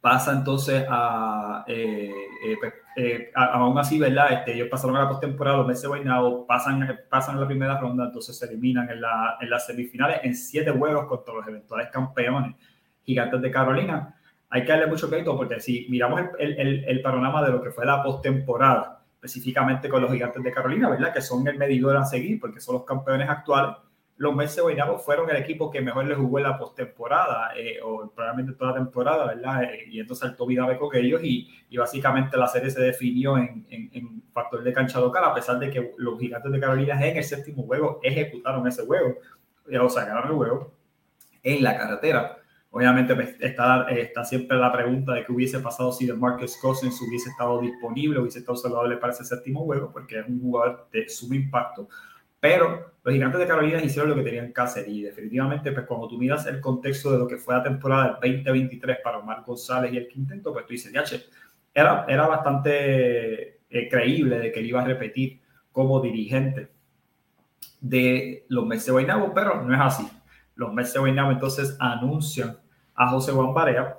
pasa 0.01 0.33
entonces 0.33 0.85
a, 0.89 1.65
eh, 1.69 2.11
eh, 2.45 2.57
pues, 2.59 2.73
eh, 3.01 3.31
aún 3.35 3.79
así, 3.79 3.99
¿verdad? 3.99 4.33
Este, 4.33 4.55
ellos 4.55 4.69
pasaron 4.69 4.97
a 4.97 5.05
la 5.05 5.09
postemporada, 5.09 5.59
los 5.59 5.67
meses 5.67 5.87
Guaynabo, 5.87 6.47
pasan, 6.47 7.01
pasan 7.09 7.41
la 7.41 7.47
primera 7.47 7.79
ronda, 7.79 8.05
entonces 8.05 8.37
se 8.37 8.47
eliminan 8.47 8.91
en, 8.91 9.01
la, 9.01 9.39
en 9.41 9.49
las 9.49 9.67
semifinales 9.67 10.21
en 10.23 10.35
siete 10.35 10.71
juegos 10.71 11.07
contra 11.07 11.35
los 11.35 11.47
eventuales 11.47 11.89
campeones 11.91 12.55
gigantes 13.03 13.41
de 13.41 13.51
Carolina. 13.51 14.15
Hay 14.51 14.65
que 14.65 14.73
darle 14.73 14.87
mucho 14.87 15.09
crédito 15.09 15.37
porque 15.37 15.61
si 15.61 15.87
miramos 15.89 16.23
el, 16.39 16.59
el, 16.59 16.85
el 16.85 17.03
panorama 17.03 17.43
de 17.43 17.53
lo 17.53 17.63
que 17.63 17.71
fue 17.71 17.87
la 17.87 18.03
postemporada, 18.03 19.03
específicamente 19.15 19.89
con 19.89 20.03
los 20.03 20.11
gigantes 20.11 20.43
de 20.43 20.53
Carolina, 20.53 20.91
¿verdad? 20.91 21.13
Que 21.13 21.21
son 21.21 21.47
el 21.47 21.57
medidor 21.57 21.97
a 21.97 22.05
seguir 22.05 22.41
porque 22.41 22.61
son 22.61 22.77
los 22.77 22.85
campeones 22.85 23.29
actuales 23.29 23.77
los 24.21 24.37
Mets 24.37 24.55
de 24.55 24.61
Guaynabo 24.61 24.99
fueron 24.99 25.31
el 25.31 25.37
equipo 25.37 25.71
que 25.71 25.81
mejor 25.81 26.05
le 26.05 26.15
jugó 26.15 26.37
en 26.37 26.45
la 26.45 26.59
postemporada, 26.59 27.53
eh, 27.57 27.81
o 27.83 28.07
probablemente 28.15 28.53
toda 28.53 28.73
la 28.73 28.77
temporada, 28.77 29.25
¿verdad? 29.29 29.65
Eh, 29.65 29.87
y 29.89 29.99
entonces 29.99 30.29
saltó 30.29 30.45
vida 30.45 30.77
con 30.77 30.95
ellos 30.95 31.23
y, 31.25 31.49
y, 31.71 31.79
básicamente 31.79 32.37
la 32.37 32.47
serie 32.47 32.71
se 32.71 32.83
definió 32.83 33.39
en, 33.39 33.67
en, 33.71 34.23
factor 34.31 34.63
de 34.63 34.75
cancha 34.75 35.01
local, 35.01 35.25
a 35.25 35.33
pesar 35.33 35.59
de 35.59 35.71
que 35.71 35.95
los 35.97 36.21
gigantes 36.21 36.53
de 36.53 36.61
Carolina 36.61 37.03
en 37.03 37.17
el 37.17 37.25
séptimo 37.25 37.63
juego 37.63 37.99
ejecutaron 38.03 38.67
ese 38.69 38.85
juego, 38.85 39.15
o 39.81 39.89
sea, 39.89 40.05
ganaron 40.05 40.33
el 40.33 40.37
juego 40.37 40.73
en 41.43 41.63
la 41.63 41.79
carretera. 41.79 42.37
Obviamente 42.73 43.15
pues, 43.15 43.37
está, 43.41 43.89
está 43.89 44.23
siempre 44.23 44.59
la 44.59 44.71
pregunta 44.71 45.15
de 45.15 45.25
qué 45.25 45.33
hubiese 45.33 45.61
pasado 45.61 45.93
si 45.93 46.07
Marcus 46.13 46.59
Cousins 46.59 47.01
hubiese 47.01 47.31
estado 47.31 47.59
disponible, 47.63 48.21
hubiese 48.21 48.41
estado 48.41 48.57
saludable 48.57 48.99
para 48.99 49.15
ese 49.15 49.25
séptimo 49.25 49.65
juego, 49.65 49.91
porque 49.91 50.21
es 50.21 50.29
un 50.29 50.43
jugador 50.43 50.89
de 50.93 51.09
sumo 51.09 51.35
impacto. 51.35 51.89
Pero 52.41 52.95
los 53.03 53.15
gigantes 53.15 53.41
de 53.41 53.47
Carolina 53.47 53.83
hicieron 53.83 54.11
lo 54.11 54.17
que 54.17 54.23
tenían 54.23 54.53
que 54.53 54.61
hacer 54.61 54.89
y 54.89 55.03
definitivamente, 55.03 55.73
pues 55.73 55.87
cuando 55.87 56.09
tú 56.09 56.19
miras 56.19 56.47
el 56.47 56.61
contexto 56.61 57.13
de 57.13 57.19
lo 57.19 57.27
que 57.27 57.37
fue 57.37 57.55
la 57.55 57.63
temporada 57.63 58.19
del 58.21 58.43
2023 58.43 58.99
para 59.05 59.19
Omar 59.19 59.43
González 59.47 59.93
y 59.93 59.99
el 59.99 60.09
quinteto, 60.09 60.53
pues 60.53 60.67
tú 60.67 60.73
dices, 60.73 60.93
ya, 60.93 61.05
era, 61.73 62.05
era 62.09 62.27
bastante 62.27 63.61
eh, 63.71 63.89
creíble 63.89 64.39
de 64.39 64.53
que 64.53 64.61
él 64.61 64.67
iba 64.67 64.83
a 64.83 64.85
repetir 64.85 65.41
como 65.73 66.01
dirigente 66.01 66.69
de 67.81 68.45
los 68.49 68.67
Mets 68.67 68.87
de 68.87 68.93
Guaynabo, 68.93 69.33
pero 69.33 69.63
no 69.63 69.75
es 69.75 69.81
así. 69.81 70.09
Los 70.55 70.73
Mets 70.73 70.93
de 70.93 71.01
Guaynabo 71.01 71.33
entonces 71.33 71.77
anuncian 71.79 72.59
a 72.95 73.09
José 73.09 73.33
Juan 73.33 73.55
Barea, 73.55 73.99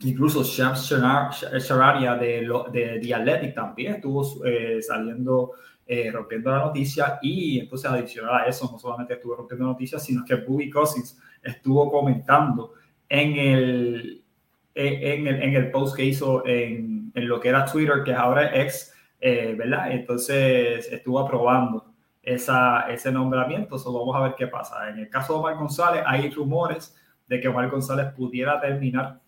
incluso 0.00 0.42
Shams 0.42 0.88
Shararia 0.88 2.14
de, 2.14 2.48
de 2.72 2.98
The 3.02 3.14
Athletic 3.14 3.54
también 3.54 3.96
estuvo 3.96 4.44
eh, 4.44 4.80
saliendo 4.80 5.52
eh, 5.88 6.10
rompiendo 6.10 6.50
la 6.50 6.58
noticia 6.58 7.18
y 7.22 7.60
entonces 7.60 7.88
adicional 7.88 8.42
a 8.42 8.46
eso 8.46 8.68
no 8.72 8.76
solamente 8.76 9.14
estuvo 9.14 9.36
rompiendo 9.36 9.66
noticias, 9.66 10.02
sino 10.02 10.24
que 10.24 10.34
Bobby 10.34 10.68
Cousins 10.68 11.16
estuvo 11.42 11.88
comentando 11.90 12.72
en 13.08 13.36
el, 13.36 14.24
en 14.74 15.26
el, 15.28 15.42
en 15.42 15.54
el 15.54 15.70
post 15.70 15.96
que 15.96 16.04
hizo 16.04 16.44
en, 16.44 17.12
en, 17.14 17.28
lo 17.28 17.38
que 17.38 17.50
era 17.50 17.64
Twitter, 17.64 18.02
que 18.04 18.12
ahora 18.12 18.48
es 18.48 18.64
ex, 18.64 18.94
eh, 19.20 19.54
¿verdad? 19.56 19.92
Entonces 19.92 20.90
estuvo 20.92 21.20
aprobando 21.20 21.94
esa, 22.20 22.80
ese 22.90 23.12
nombramiento, 23.12 23.78
so 23.78 23.92
vamos 23.92 24.16
a 24.16 24.20
ver 24.20 24.34
qué 24.36 24.48
pasa. 24.48 24.88
En 24.90 24.98
el 24.98 25.08
caso 25.08 25.34
de 25.34 25.38
Omar 25.38 25.54
González 25.54 26.02
hay 26.04 26.28
rumores 26.30 26.96
de 27.28 27.40
que 27.40 27.46
Omar 27.46 27.70
González 27.70 28.12
pudiera 28.12 28.60
terminar 28.60 29.20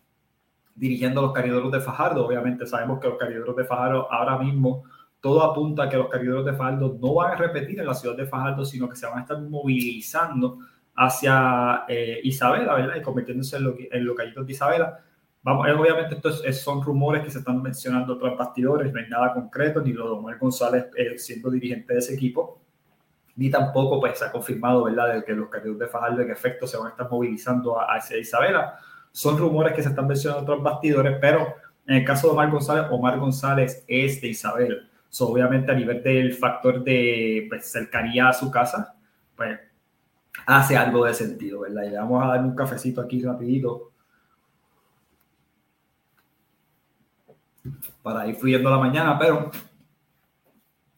dirigiendo 0.75 1.21
los 1.21 1.31
caridoros 1.31 1.71
de 1.71 1.79
Fajardo. 1.79 2.25
Obviamente 2.25 2.65
sabemos 2.65 2.99
que 2.99 3.07
los 3.07 3.17
caridoros 3.17 3.55
de 3.55 3.63
Fajardo 3.63 4.11
ahora 4.11 4.37
mismo 4.37 4.83
todo 5.21 5.43
apunta 5.43 5.83
a 5.83 5.89
que 5.89 5.97
los 5.97 6.09
cargadores 6.09 6.45
de 6.45 6.53
Fajardo 6.53 6.97
no 6.99 7.13
van 7.15 7.33
a 7.33 7.35
repetir 7.35 7.79
en 7.79 7.85
la 7.85 7.93
ciudad 7.93 8.15
de 8.15 8.25
Fajardo, 8.25 8.63
sino 8.63 8.87
que 8.87 8.95
se 8.95 9.05
van 9.05 9.19
a 9.19 9.21
estar 9.21 9.39
movilizando 9.41 10.59
hacia 10.95 11.83
eh, 11.87 12.19
Isabela, 12.23 12.73
¿verdad? 12.75 12.95
Y 12.95 13.01
convirtiéndose 13.01 13.57
en, 13.57 13.63
lo, 13.63 13.75
en 13.79 14.05
localitos 14.05 14.45
de 14.45 14.51
Isabela. 14.53 14.99
Vamos, 15.41 15.67
eh, 15.67 15.71
obviamente, 15.71 16.15
estos 16.15 16.41
son 16.57 16.81
rumores 16.81 17.23
que 17.23 17.29
se 17.29 17.39
están 17.39 17.61
mencionando 17.61 18.17
tras 18.17 18.37
bastidores, 18.37 18.93
no 18.93 18.99
hay 18.99 19.09
nada 19.09 19.33
concreto, 19.33 19.81
ni 19.81 19.93
lo 19.93 20.05
de 20.05 20.11
Omar 20.11 20.37
González 20.37 20.87
eh, 20.95 21.17
siendo 21.17 21.49
dirigente 21.49 21.93
de 21.93 21.99
ese 21.99 22.13
equipo, 22.13 22.61
ni 23.35 23.49
tampoco 23.49 23.99
pues, 23.99 24.19
se 24.19 24.25
ha 24.25 24.31
confirmado, 24.31 24.83
¿verdad?, 24.83 25.15
de 25.15 25.23
que 25.23 25.33
los 25.33 25.49
cargadores 25.49 25.79
de 25.79 25.87
Fajardo 25.87 26.21
en 26.21 26.31
efecto 26.31 26.67
se 26.67 26.77
van 26.77 26.87
a 26.87 26.89
estar 26.91 27.09
movilizando 27.09 27.77
hacia 27.79 28.17
Isabela. 28.17 28.77
Son 29.11 29.37
rumores 29.37 29.73
que 29.73 29.81
se 29.81 29.89
están 29.89 30.07
mencionando 30.07 30.45
tras 30.45 30.61
bastidores, 30.61 31.17
pero 31.19 31.55
en 31.87 31.97
el 31.97 32.05
caso 32.05 32.27
de 32.27 32.33
Omar 32.33 32.51
González, 32.51 32.85
Omar 32.91 33.17
González 33.19 33.83
es 33.87 34.21
de 34.21 34.27
Isabela 34.27 34.88
obviamente 35.19 35.71
a 35.71 35.75
nivel 35.75 36.03
del 36.03 36.33
factor 36.33 36.83
de 36.83 37.45
pues, 37.49 37.71
cercanía 37.71 38.29
a 38.29 38.33
su 38.33 38.49
casa, 38.51 38.95
pues 39.35 39.59
hace 40.45 40.77
algo 40.77 41.05
de 41.05 41.13
sentido, 41.13 41.61
¿verdad? 41.61 41.83
Y 41.83 41.89
le 41.89 41.97
vamos 41.97 42.23
a 42.23 42.27
dar 42.27 42.43
un 42.43 42.55
cafecito 42.55 43.01
aquí 43.01 43.21
rapidito 43.21 43.91
para 48.01 48.27
ir 48.27 48.35
fluyendo 48.35 48.69
la 48.69 48.77
mañana, 48.77 49.17
pero 49.19 49.51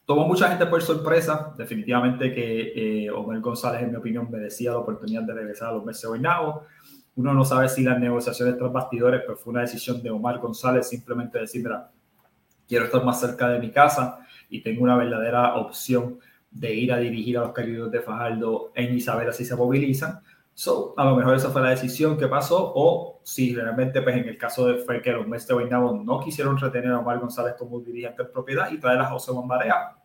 tomó 0.05 0.27
mucha 0.27 0.49
gente 0.49 0.65
por 0.65 0.81
sorpresa. 0.81 1.53
Definitivamente 1.57 2.33
que 2.33 3.05
eh, 3.05 3.11
Omar 3.11 3.39
González, 3.39 3.83
en 3.83 3.91
mi 3.91 3.97
opinión, 3.97 4.29
merecía 4.29 4.71
la 4.71 4.79
oportunidad 4.79 5.23
de 5.23 5.33
regresar 5.33 5.69
a 5.69 5.73
los 5.73 5.85
meses 5.85 6.05
Guaynabo. 6.05 6.65
Uno 7.15 7.33
no 7.33 7.43
sabe 7.43 7.67
si 7.67 7.83
las 7.83 7.99
negociaciones 7.99 8.57
tras 8.57 8.71
bastidores, 8.71 9.21
pero 9.25 9.37
fue 9.37 9.51
una 9.51 9.61
decisión 9.61 10.01
de 10.01 10.09
Omar 10.09 10.39
González 10.39 10.87
simplemente 10.87 11.39
decir, 11.39 11.63
mira, 11.63 11.91
quiero 12.71 12.85
estar 12.85 13.03
más 13.03 13.19
cerca 13.19 13.49
de 13.49 13.59
mi 13.59 13.69
casa 13.69 14.19
y 14.49 14.61
tengo 14.61 14.83
una 14.83 14.95
verdadera 14.95 15.55
opción 15.55 16.19
de 16.49 16.73
ir 16.73 16.93
a 16.93 16.99
dirigir 16.99 17.37
a 17.37 17.41
los 17.41 17.53
queridos 17.53 17.91
de 17.91 17.99
Fajardo 17.99 18.71
en 18.73 18.95
Isabela 18.95 19.33
si 19.33 19.43
se 19.43 19.57
movilizan. 19.57 20.21
So, 20.53 20.93
a 20.95 21.03
lo 21.03 21.17
mejor 21.17 21.35
esa 21.35 21.49
fue 21.49 21.61
la 21.61 21.71
decisión 21.71 22.17
que 22.17 22.29
pasó, 22.29 22.71
o 22.73 23.19
si 23.23 23.53
realmente, 23.53 24.01
pues 24.01 24.15
en 24.15 24.29
el 24.29 24.37
caso 24.37 24.67
de 24.67 24.75
fue 24.85 25.01
que 25.01 25.11
los 25.11 25.27
Mets 25.27 25.47
de 25.47 25.53
Guaynabo 25.53 26.01
no 26.01 26.21
quisieron 26.21 26.57
retener 26.57 26.93
a 26.93 26.99
Omar 26.99 27.19
González 27.19 27.55
como 27.59 27.81
dirigente 27.81 28.23
de 28.23 28.29
propiedad 28.29 28.71
y 28.71 28.79
traer 28.79 28.99
a 28.99 29.09
José 29.09 29.33
Bombarea, 29.33 29.97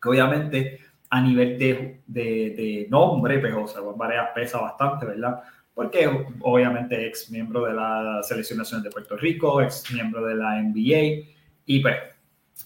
que 0.00 0.08
obviamente 0.08 0.80
a 1.10 1.20
nivel 1.20 1.58
de, 1.58 2.00
de, 2.06 2.22
de 2.22 2.86
nombre, 2.88 3.40
pues 3.40 3.52
José 3.52 3.80
Bombarea 3.80 4.32
pesa 4.32 4.58
bastante, 4.58 5.04
¿verdad? 5.04 5.42
Porque 5.74 6.08
obviamente 6.40 7.06
ex 7.06 7.30
miembro 7.30 7.66
de 7.66 7.74
la 7.74 8.22
Selección 8.22 8.58
Nacional 8.58 8.84
de 8.84 8.90
Puerto 8.90 9.18
Rico, 9.18 9.60
ex 9.60 9.92
miembro 9.92 10.24
de 10.24 10.34
la 10.34 10.62
NBA, 10.62 11.39
y 11.70 11.78
pues, 11.78 11.96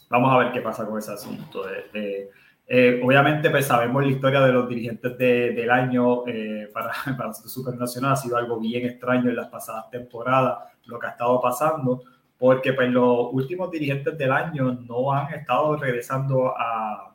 vamos 0.09 0.33
a 0.33 0.39
ver 0.39 0.53
qué 0.53 0.63
pasa 0.63 0.87
con 0.87 0.99
ese 0.99 1.13
asunto. 1.13 1.67
Eh, 1.93 3.03
obviamente, 3.05 3.51
pues 3.51 3.67
sabemos 3.67 4.03
la 4.03 4.11
historia 4.11 4.41
de 4.41 4.51
los 4.51 4.67
dirigentes 4.67 5.19
del 5.19 5.71
año 5.71 6.27
eh, 6.27 6.71
para, 6.73 6.91
para 7.19 7.29
el 7.29 7.35
Supernacional. 7.35 8.13
Ha 8.13 8.17
sido 8.17 8.39
algo 8.39 8.59
bien 8.59 8.87
extraño 8.87 9.29
en 9.29 9.37
las 9.37 9.49
pasadas 9.49 9.91
temporadas, 9.91 10.57
lo 10.87 10.99
que 10.99 11.07
ha 11.07 11.11
estado 11.11 11.39
pasando, 11.39 12.03
porque 12.39 12.73
pues 12.73 12.89
los 12.91 13.29
últimos 13.33 13.71
dirigentes 13.71 14.17
del 14.17 14.33
año 14.33 14.73
no 14.73 15.13
han 15.13 15.35
estado 15.35 15.77
regresando 15.77 16.55
a, 16.57 17.15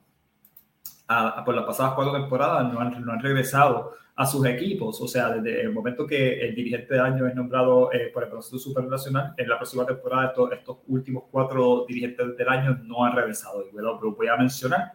a 1.07 1.43
por 1.43 1.55
las 1.55 1.65
pasadas 1.65 1.93
cuatro 1.95 2.13
temporadas, 2.13 2.71
no 2.71 2.79
han, 2.81 3.03
no 3.03 3.13
han 3.13 3.19
regresado 3.19 3.93
a 4.19 4.25
sus 4.25 4.45
equipos. 4.45 4.99
O 4.99 5.07
sea, 5.07 5.29
desde 5.29 5.61
el 5.61 5.71
momento 5.71 6.05
que 6.05 6.41
el 6.41 6.53
dirigente 6.53 6.93
de 6.93 6.99
año 6.99 7.25
es 7.25 7.33
nombrado 7.33 7.89
eh, 7.93 8.11
por 8.13 8.23
el 8.23 8.29
proceso 8.29 8.59
supernacional, 8.59 9.33
en 9.37 9.47
la 9.47 9.57
próxima 9.57 9.85
temporada 9.85 10.27
estos, 10.27 10.51
estos, 10.51 10.77
últimos 10.87 11.23
cuatro 11.31 11.85
dirigentes 11.87 12.35
del 12.35 12.49
año 12.49 12.77
no 12.83 13.05
han 13.05 13.15
regresado. 13.15 13.65
Y 13.65 13.71
bueno, 13.71 13.97
voy 13.97 14.27
a 14.27 14.35
mencionar, 14.35 14.91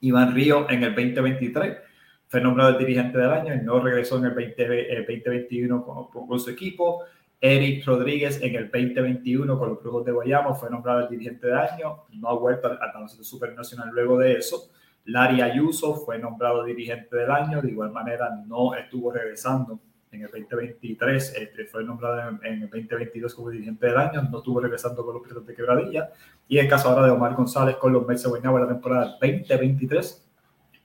Iván 0.00 0.34
Río 0.34 0.68
en 0.68 0.82
el 0.82 0.94
2023 0.94 1.78
fue 2.26 2.42
nombrado 2.42 2.72
el 2.72 2.78
dirigente 2.78 3.16
del 3.16 3.30
año 3.30 3.54
y 3.54 3.64
no 3.64 3.80
regresó 3.80 4.18
en 4.18 4.26
el, 4.26 4.34
2021 4.34 5.82
con, 5.82 6.26
con, 6.26 6.38
su 6.38 6.50
equipo. 6.50 7.02
Eric 7.40 7.86
Rodríguez 7.86 8.42
en 8.42 8.56
el 8.56 8.70
2021 8.70 9.58
con 9.58 9.70
los 9.70 9.82
Brujos 9.82 10.04
de 10.04 10.12
Guayama 10.12 10.54
fue 10.54 10.68
nombrado 10.68 11.00
el 11.00 11.08
dirigente 11.08 11.46
del 11.46 11.56
año, 11.56 12.04
no 12.12 12.28
ha 12.28 12.34
vuelto 12.34 12.68
al, 12.68 12.78
al 12.78 13.08
supernacional 13.08 13.88
luego 13.90 14.18
de 14.18 14.34
eso. 14.34 14.70
Larry 15.06 15.42
Ayuso 15.42 15.96
fue 15.96 16.18
nombrado 16.18 16.64
dirigente 16.64 17.16
del 17.16 17.30
año, 17.30 17.60
de 17.60 17.70
igual 17.70 17.90
manera 17.90 18.30
no 18.46 18.74
estuvo 18.74 19.12
regresando 19.12 19.78
en 20.10 20.22
el 20.22 20.30
2023, 20.30 21.34
este, 21.36 21.66
fue 21.66 21.84
nombrado 21.84 22.38
en, 22.42 22.62
el 22.62 22.70
2022 22.70 23.34
como 23.34 23.50
dirigente 23.50 23.86
del 23.86 23.98
año, 23.98 24.22
no 24.22 24.38
estuvo 24.38 24.60
regresando 24.60 25.04
con 25.04 25.14
los 25.14 25.22
Piratas 25.22 25.46
de 25.46 25.54
Quebradilla. 25.54 26.10
Y 26.48 26.58
el 26.58 26.68
caso 26.68 26.88
ahora 26.88 27.06
de 27.06 27.12
Omar 27.12 27.34
González 27.34 27.76
con 27.76 27.92
los 27.92 28.06
Mets 28.06 28.22
de 28.22 28.40
la 28.40 28.68
temporada 28.68 29.16
2023, 29.20 30.30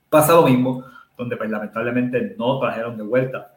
pasa 0.09 0.33
lo 0.33 0.43
mismo, 0.43 0.83
donde 1.17 1.37
pues, 1.37 1.49
lamentablemente 1.49 2.35
no 2.37 2.59
trajeron 2.59 2.97
de 2.97 3.03
vuelta 3.03 3.53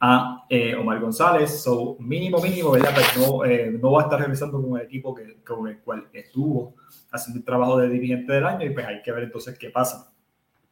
a 0.00 0.44
eh, 0.48 0.74
Omar 0.74 1.00
González. 1.00 1.62
So, 1.62 1.96
mínimo, 2.00 2.40
mínimo, 2.40 2.72
¿verdad? 2.72 2.94
Pues 2.94 3.16
no, 3.16 3.44
eh, 3.44 3.70
no 3.70 3.92
va 3.92 4.02
a 4.02 4.04
estar 4.04 4.20
regresando 4.20 4.60
con 4.60 4.78
el 4.78 4.86
equipo 4.86 5.14
que, 5.14 5.42
con 5.42 5.68
el 5.68 5.80
cual 5.80 6.08
estuvo 6.12 6.74
haciendo 7.10 7.38
el 7.38 7.44
trabajo 7.44 7.78
de 7.78 7.88
dirigente 7.88 8.32
del 8.32 8.46
año 8.46 8.66
y 8.66 8.70
pues 8.70 8.86
hay 8.86 9.02
que 9.02 9.12
ver 9.12 9.24
entonces 9.24 9.58
qué 9.58 9.70
pasa. 9.70 10.12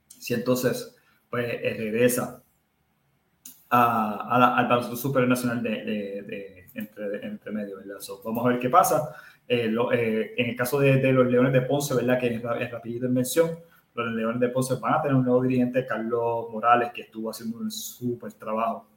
Si 0.08 0.34
entonces 0.34 0.96
pues 1.30 1.46
eh, 1.48 1.74
regresa 1.78 2.42
a, 3.70 4.56
al 4.58 4.68
baloncesto 4.68 4.96
supernacional 4.96 5.62
de, 5.62 5.70
de, 5.70 6.22
de, 6.22 6.64
entre, 6.74 7.26
entre 7.26 7.52
medio, 7.52 7.76
¿verdad? 7.78 7.96
vamos 8.24 8.44
a 8.44 8.48
ver 8.50 8.58
qué 8.58 8.70
pasa. 8.70 9.14
Eh, 9.46 9.74
en 10.36 10.50
el 10.50 10.56
caso 10.56 10.78
de, 10.78 11.12
los 11.12 11.26
Leones 11.26 11.52
de 11.52 11.62
Ponce, 11.62 11.94
¿verdad? 11.94 12.18
Que 12.18 12.28
es, 12.28 12.42
es 12.60 12.70
rapidito 12.70 13.06
en 13.06 13.14
mención, 13.14 13.50
los 13.94 14.12
Leones 14.12 14.40
de 14.40 14.48
Ponce 14.48 14.74
van 14.76 14.94
a 14.94 15.02
tener 15.02 15.16
un 15.16 15.24
nuevo 15.24 15.42
dirigente, 15.42 15.86
Carlos 15.86 16.46
Morales, 16.50 16.92
que 16.92 17.02
estuvo 17.02 17.30
haciendo 17.30 17.58
un 17.58 17.70
súper 17.70 18.32
trabajo 18.34 18.93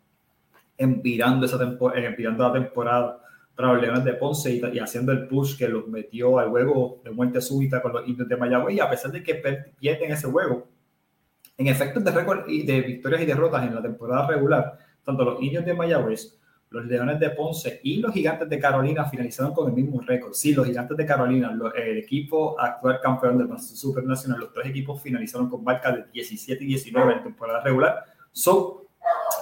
empirando, 0.77 1.45
esa 1.45 1.57
empirando 1.95 2.43
la 2.47 2.53
temporada 2.53 3.21
para 3.55 3.73
los 3.73 3.81
Leones 3.81 4.03
de 4.03 4.13
Ponce 4.13 4.53
y, 4.53 4.79
haciendo 4.79 5.11
el 5.11 5.27
push 5.27 5.57
que 5.57 5.67
los 5.67 5.87
metió 5.87 6.37
al 6.37 6.49
juego 6.49 7.01
de 7.03 7.11
muerte 7.11 7.41
súbita 7.41 7.81
con 7.81 7.93
los 7.93 8.07
indios 8.07 8.27
de 8.27 8.37
Mayagüez. 8.37 8.75
Y 8.75 8.79
a 8.79 8.89
pesar 8.89 9.11
de 9.11 9.23
que 9.23 9.35
pierden 9.79 10.11
ese 10.11 10.27
juego, 10.27 10.67
en 11.57 11.67
efectos 11.67 12.03
de 12.03 12.11
récord 12.11 12.47
y 12.47 12.63
de 12.63 12.81
victorias 12.81 13.21
y 13.21 13.25
derrotas 13.25 13.65
en 13.65 13.73
la 13.73 13.81
temporada 13.81 14.27
regular, 14.27 14.77
tanto 15.03 15.25
los 15.25 15.41
indios 15.41 15.65
de 15.65 15.73
Mayagüez, 15.73 16.37
los 16.69 16.85
Leones 16.85 17.19
de 17.19 17.29
Ponce 17.31 17.79
y 17.83 17.97
los 17.97 18.13
Gigantes 18.13 18.47
de 18.47 18.59
Carolina 18.59 19.05
finalizaron 19.05 19.53
con 19.53 19.69
el 19.69 19.73
mismo 19.73 20.01
récord. 20.01 20.33
Sí, 20.33 20.53
los 20.53 20.67
Gigantes 20.67 20.97
de 20.97 21.05
Carolina, 21.05 21.57
el 21.75 21.97
equipo 21.97 22.59
actual 22.59 22.99
campeón 23.01 23.37
del 23.39 23.57
Super 23.57 24.03
Nacional, 24.03 24.41
los 24.41 24.53
tres 24.53 24.67
equipos 24.67 25.01
finalizaron 25.01 25.49
con 25.49 25.63
marca 25.63 25.91
de 25.91 26.05
17 26.11 26.63
y 26.63 26.67
19 26.67 27.13
en 27.13 27.23
temporada 27.23 27.61
regular, 27.61 28.05
So, 28.37 28.86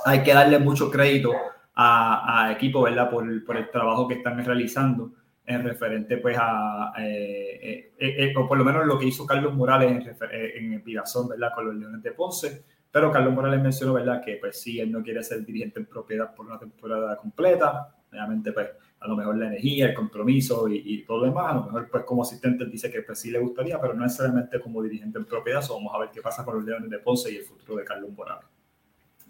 hay 0.05 0.24
que 0.24 0.33
darle 0.33 0.59
mucho 0.59 0.91
crédito 0.91 1.33
a, 1.74 2.45
a 2.45 2.51
equipo, 2.51 2.83
¿verdad? 2.83 3.09
Por, 3.09 3.43
por, 3.43 3.57
el 3.57 3.69
trabajo 3.69 4.07
que 4.07 4.15
están 4.15 4.43
realizando 4.43 5.12
en 5.45 5.63
referente, 5.63 6.17
pues, 6.17 6.38
a, 6.39 6.93
eh, 6.97 7.91
eh, 7.97 8.15
eh, 8.19 8.33
o 8.35 8.47
por 8.47 8.57
lo 8.57 8.63
menos 8.63 8.85
lo 8.85 8.97
que 8.97 9.07
hizo 9.07 9.25
Carlos 9.25 9.53
Morales 9.53 9.91
en, 9.91 10.01
en 10.31 10.74
el 10.74 10.81
¿verdad? 10.83 11.51
Con 11.53 11.65
los 11.65 11.75
Leones 11.75 12.01
de 12.01 12.12
Ponce. 12.12 12.63
Pero 12.91 13.12
Carlos 13.12 13.33
Morales 13.33 13.62
mencionó, 13.62 13.93
¿verdad? 13.93 14.24
Que, 14.24 14.38
pues, 14.38 14.59
sí, 14.62 14.79
él 14.79 14.91
no 14.91 15.03
quiere 15.03 15.21
ser 15.21 15.45
dirigente 15.45 15.79
en 15.79 15.85
propiedad 15.85 16.33
por 16.33 16.45
una 16.45 16.57
temporada 16.57 17.17
completa. 17.17 17.93
Obviamente, 18.09 18.53
pues, 18.53 18.69
a 19.00 19.07
lo 19.07 19.17
mejor 19.17 19.38
la 19.38 19.47
energía, 19.47 19.88
el 19.88 19.93
compromiso 19.93 20.67
y, 20.69 20.81
y 20.85 21.03
todo 21.03 21.19
lo 21.19 21.25
demás. 21.25 21.51
A 21.51 21.55
lo 21.55 21.63
mejor, 21.63 21.89
pues, 21.91 22.03
como 22.05 22.21
asistente 22.21 22.65
dice 22.65 22.89
que, 22.89 23.01
pues, 23.01 23.19
sí 23.19 23.31
le 23.31 23.39
gustaría, 23.39 23.79
pero 23.81 23.93
no 23.93 24.03
necesariamente 24.03 24.62
como 24.62 24.81
dirigente 24.81 25.17
en 25.17 25.25
propiedad. 25.25 25.62
vamos 25.67 25.93
a 25.93 26.00
ver 26.00 26.09
qué 26.12 26.21
pasa 26.21 26.45
con 26.45 26.55
los 26.55 26.63
Leones 26.63 26.89
de 26.89 27.00
Ponce 27.00 27.31
y 27.31 27.38
el 27.38 27.43
futuro 27.43 27.75
de 27.75 27.83
Carlos 27.83 28.12
Morales. 28.12 28.54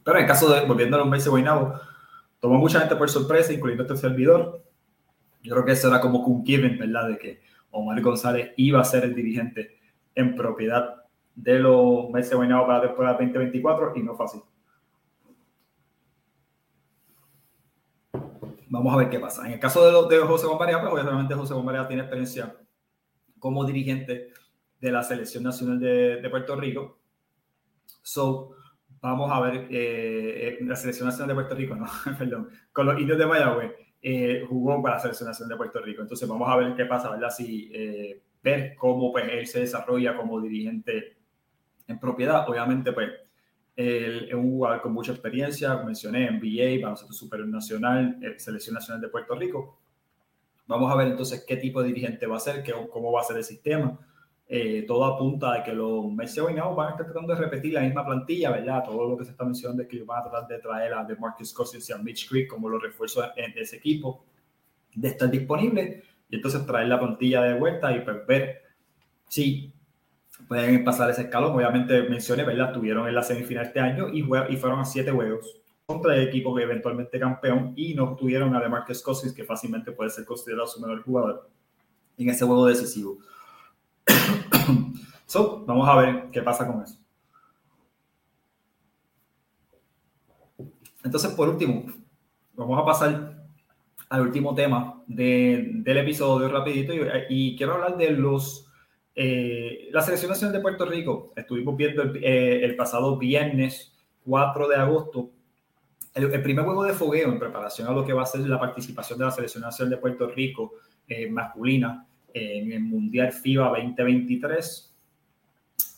Pero 0.06 0.20
en 0.20 0.24
el 0.24 0.28
caso 0.28 0.54
de, 0.54 0.62
volviendo 0.68 0.98
a 0.98 1.00
los 1.00 1.10
meses 1.10 1.28
Guaynabo, 1.28 1.80
tomó 2.40 2.60
mucha 2.60 2.80
gente 2.80 2.96
por 2.96 3.10
sorpresa, 3.10 3.52
incluyendo 3.52 3.84
este 3.84 3.98
servidor. 3.98 4.64
Yo 5.42 5.54
creo 5.56 5.66
que 5.66 5.72
eso 5.72 5.88
era 5.88 6.00
como 6.00 6.20
un 6.20 6.46
given, 6.46 6.78
¿verdad? 6.78 7.10
De 7.10 7.18
que 7.18 7.42
Omar 7.72 8.00
González 8.02 8.54
iba 8.56 8.80
a 8.80 8.84
ser 8.84 9.04
el 9.04 9.16
dirigente 9.16 9.80
en 10.14 10.36
propiedad 10.36 11.04
de 11.34 11.58
los 11.58 12.12
meses 12.12 12.36
Guaynabo 12.36 12.68
para 12.68 12.80
la 12.80 12.86
temporada 12.86 13.14
2024 13.14 13.94
y 13.96 14.04
no 14.04 14.16
fue 14.16 14.26
así. 14.26 14.44
Vamos 18.70 18.94
a 18.94 18.98
ver 18.98 19.10
qué 19.10 19.20
pasa. 19.20 19.48
En 19.48 19.54
el 19.54 19.60
caso 19.60 20.08
de, 20.08 20.16
de 20.16 20.22
José 20.22 20.46
Bombaria, 20.46 20.80
pues 20.80 20.94
obviamente 20.94 21.34
José 21.34 21.56
Bombaria 21.56 21.88
tiene 21.88 22.04
experiencia 22.04 22.56
como 23.40 23.66
dirigente 23.66 24.34
de 24.80 24.92
la 24.92 25.02
selección 25.02 25.44
nacional 25.44 25.80
de, 25.80 26.22
de 26.22 26.30
Puerto 26.30 26.56
Rico. 26.56 27.00
So, 28.04 28.56
vamos 29.06 29.32
a 29.32 29.40
ver 29.40 29.68
eh, 29.70 30.48
eh, 30.48 30.58
la 30.62 30.76
selección 30.76 31.08
nacional 31.08 31.30
de 31.30 31.34
Puerto 31.36 31.56
Rico, 31.56 31.76
no, 31.76 31.86
perdón, 32.18 32.50
con 32.72 32.86
los 32.88 33.00
indios 33.00 33.18
de 33.18 33.26
Mayagüez, 33.26 33.72
eh, 34.02 34.44
jugó 34.48 34.82
para 34.82 34.96
la 34.96 35.02
selección 35.02 35.30
nacional 35.30 35.50
de 35.50 35.58
Puerto 35.58 35.80
Rico. 35.82 36.02
Entonces 36.02 36.28
vamos 36.28 36.50
a 36.50 36.56
ver 36.58 36.76
qué 36.76 36.86
pasa, 36.86 37.10
¿verdad? 37.10 37.30
Si 37.30 37.72
ver 38.42 38.76
cómo 38.76 39.12
pues, 39.12 39.26
él 39.32 39.48
se 39.48 39.62
desarrolla 39.62 40.16
como 40.16 40.40
dirigente 40.40 41.18
en 41.88 42.00
propiedad. 42.00 42.48
Obviamente, 42.48 42.92
pues, 42.92 43.10
él 43.76 44.28
es 44.30 44.34
un 44.34 44.52
jugador 44.52 44.82
con 44.82 44.94
mucha 44.94 45.12
experiencia, 45.12 45.74
como 45.74 45.86
mencioné, 45.86 46.30
NBA, 46.32 46.82
baloncesto 46.82 47.14
superior 47.14 47.48
nacional, 47.48 48.20
selección 48.38 48.76
nacional 48.76 49.02
de 49.02 49.10
Puerto 49.10 49.36
Rico. 49.36 49.80
Vamos 50.68 50.92
a 50.92 50.96
ver 50.96 51.08
entonces 51.08 51.44
qué 51.48 51.58
tipo 51.58 51.82
de 51.82 51.90
dirigente 51.90 52.28
va 52.28 52.38
a 52.38 52.40
ser, 52.40 52.64
qué, 52.64 52.74
cómo 52.92 53.12
va 53.12 53.22
a 53.22 53.24
ser 53.24 53.38
el 53.38 53.44
sistema 53.44 54.00
eh, 54.48 54.86
todo 54.88 55.06
apunta 55.06 55.54
a 55.54 55.64
que 55.64 55.74
los 55.74 56.12
Messi 56.12 56.40
van 56.40 56.58
a 56.60 56.90
estar 56.92 57.06
tratando 57.06 57.34
de 57.34 57.40
repetir 57.40 57.74
la 57.74 57.82
misma 57.82 58.06
plantilla, 58.06 58.52
¿verdad? 58.52 58.84
Todo 58.84 59.10
lo 59.10 59.18
que 59.18 59.26
se 59.26 59.32
está 59.32 59.44
mencionando 59.44 59.82
es 59.82 59.88
que 59.88 60.04
van 60.04 60.20
a 60.20 60.30
tratar 60.30 60.48
de 60.48 60.60
traer 60.60 60.94
a 60.94 61.04
DeMarcus 61.04 61.52
Cousins 61.52 61.90
y 61.90 61.94
a 61.94 61.98
Mitch 61.98 62.30
Creek 62.30 62.48
como 62.48 62.70
los 62.70 62.82
refuerzos 62.82 63.26
de 63.36 63.60
ese 63.60 63.78
equipo, 63.78 64.24
de 64.94 65.08
estar 65.08 65.32
disponibles 65.32 66.04
y 66.30 66.36
entonces 66.36 66.64
traer 66.66 66.88
la 66.88 67.00
plantilla 67.00 67.42
de 67.42 67.60
vuelta 67.60 67.96
y 67.96 68.02
pues 68.02 68.26
ver 68.28 68.62
si 69.28 69.74
pueden 70.48 70.84
pasar 70.84 71.10
ese 71.10 71.24
escalón. 71.24 71.56
Obviamente 71.56 72.04
mencioné, 72.04 72.44
¿verdad? 72.44 72.72
Tuvieron 72.72 73.08
en 73.08 73.16
la 73.16 73.24
semifinal 73.24 73.66
este 73.66 73.80
año 73.80 74.10
y, 74.10 74.20
y 74.20 74.58
fueron 74.58 74.80
a 74.80 74.86
siete 74.86 75.10
juegos 75.10 75.60
contra 75.88 76.16
el 76.16 76.28
equipo 76.28 76.56
que 76.56 76.64
eventualmente 76.64 77.20
campeón 77.20 77.74
y 77.76 77.96
no 77.96 78.16
tuvieron 78.16 78.56
a 78.56 78.60
DeMarcus 78.60 79.02
Cousins, 79.02 79.34
que 79.34 79.44
fácilmente 79.44 79.92
puede 79.92 80.12
ser 80.12 80.26
considerado 80.26 80.68
su 80.68 80.80
mejor 80.82 81.04
jugador 81.04 81.50
en 82.18 82.30
ese 82.30 82.46
juego 82.46 82.68
decisivo. 82.68 83.18
So, 85.26 85.64
vamos 85.66 85.88
a 85.88 85.96
ver 85.96 86.30
qué 86.32 86.42
pasa 86.42 86.68
con 86.68 86.84
eso. 86.84 87.00
Entonces, 91.04 91.32
por 91.32 91.50
último, 91.50 91.86
vamos 92.54 92.82
a 92.82 92.86
pasar 92.86 93.46
al 94.10 94.22
último 94.22 94.56
tema 94.56 95.04
de, 95.08 95.70
del 95.76 95.98
episodio 95.98 96.50
rapidito 96.50 96.94
y, 97.30 97.56
quiero 97.56 97.74
hablar 97.74 97.98
de 97.98 98.12
los 98.12 98.68
eh, 99.16 99.88
la 99.92 100.02
selección 100.02 100.32
nacional 100.32 100.54
de 100.54 100.62
Puerto 100.62 100.86
Rico. 100.86 101.32
Estuvimos 101.36 101.78
viendo 101.78 102.02
el, 102.02 102.24
eh, 102.24 102.66
el 102.66 102.76
pasado 102.76 103.18
viernes 103.18 103.94
4 104.26 104.68
de 104.68 104.76
agosto 104.76 105.32
el, 106.16 106.34
el, 106.34 106.42
primer 106.42 106.66
juego 106.66 106.84
de 106.84 106.94
fogueo 106.94 107.30
en 107.30 107.40
preparación 107.40 107.88
a 107.88 107.92
lo 107.92 108.06
que 108.06 108.14
va 108.14 108.24
a 108.24 108.26
ser 108.26 108.42
la 108.42 108.60
participación 108.60 109.20
de 109.20 109.26
la 109.26 109.32
selección 109.32 109.64
nacional 109.64 109.92
de 109.92 109.98
Puerto 109.98 110.28
Rico 110.30 110.74
eh, 111.08 111.30
masculina 111.30 112.08
en 112.36 112.74
el 112.74 112.82
Mundial 112.82 113.32
FIBA 113.32 113.70
2023. 113.70 114.94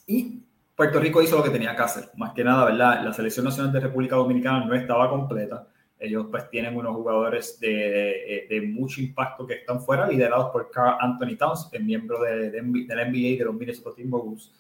Y 0.06 0.40
Puerto 0.76 1.00
Rico 1.00 1.22
hizo 1.22 1.36
lo 1.36 1.44
que 1.44 1.50
tenía 1.50 1.76
que 1.76 1.82
hacer. 1.82 2.10
Más 2.16 2.34
que 2.34 2.44
nada, 2.44 2.66
¿verdad? 2.66 3.04
La 3.04 3.12
selección 3.12 3.46
nacional 3.46 3.74
de 3.74 3.80
República 3.80 4.16
Dominicana 4.16 4.64
no 4.64 4.76
estaba 4.76 5.10
completa. 5.10 5.68
Ellos 6.00 6.28
pues 6.30 6.48
tienen 6.52 6.78
unos 6.78 6.96
jugadores 6.96 7.60
de, 7.60 8.46
de, 8.48 8.62
mucho 8.62 9.02
impacto 9.02 9.48
que 9.48 9.56
están 9.56 9.82
fuera, 9.82 10.08
liderados 10.08 10.52
por 10.52 10.70
Carl 10.70 10.96
Anthony 11.00 11.36
Towns, 11.36 11.70
el 11.72 11.84
miembro 11.84 12.22
de, 12.22 12.52
de, 12.52 12.52
del 12.52 12.64
NBA 12.64 13.40
de 13.40 13.44
los 13.44 13.56
Minnesota 13.56 13.96
Timberwolves. 13.96 14.52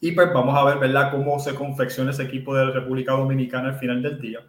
Y 0.00 0.12
pues 0.12 0.32
vamos 0.32 0.56
a 0.56 0.64
ver, 0.64 0.78
¿verdad?, 0.78 1.10
cómo 1.10 1.38
se 1.38 1.54
confecciona 1.54 2.12
ese 2.12 2.22
equipo 2.22 2.56
de 2.56 2.64
la 2.64 2.70
República 2.70 3.12
Dominicana 3.12 3.68
al 3.68 3.78
final 3.78 4.00
del 4.00 4.18
día. 4.18 4.40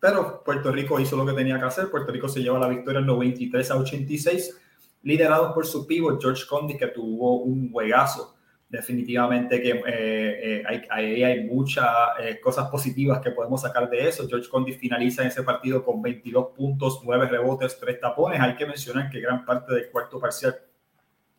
Pero 0.00 0.42
Puerto 0.42 0.72
Rico 0.72 0.98
hizo 0.98 1.16
lo 1.18 1.26
que 1.26 1.34
tenía 1.34 1.58
que 1.58 1.66
hacer. 1.66 1.90
Puerto 1.90 2.10
Rico 2.10 2.28
se 2.28 2.40
lleva 2.40 2.58
la 2.58 2.68
victoria 2.68 3.00
en 3.00 3.06
93 3.06 3.70
a 3.70 3.76
86 3.76 4.58
liderados 5.02 5.52
por 5.52 5.66
su 5.66 5.86
pívot 5.86 6.20
George 6.20 6.44
Condi, 6.48 6.76
que 6.76 6.88
tuvo 6.88 7.42
un 7.42 7.70
juegazo. 7.72 8.34
Definitivamente 8.68 9.62
que 9.62 9.70
eh, 9.70 9.82
eh, 9.86 10.62
hay, 10.90 11.22
hay, 11.22 11.44
muchas 11.44 11.86
eh, 12.20 12.38
cosas 12.38 12.68
positivas 12.68 13.18
que 13.20 13.30
podemos 13.30 13.62
sacar 13.62 13.88
de 13.88 14.08
eso. 14.08 14.28
George 14.28 14.50
Condi 14.50 14.74
finaliza 14.74 15.22
en 15.22 15.28
ese 15.28 15.42
partido 15.42 15.82
con 15.82 16.02
22 16.02 16.48
puntos, 16.54 17.00
9 17.02 17.28
rebotes, 17.28 17.78
3 17.80 17.98
tapones. 17.98 18.38
Hay 18.40 18.56
que 18.56 18.66
mencionar 18.66 19.08
que 19.08 19.20
gran 19.20 19.46
parte 19.46 19.72
del 19.74 19.90
cuarto 19.90 20.20
parcial 20.20 20.54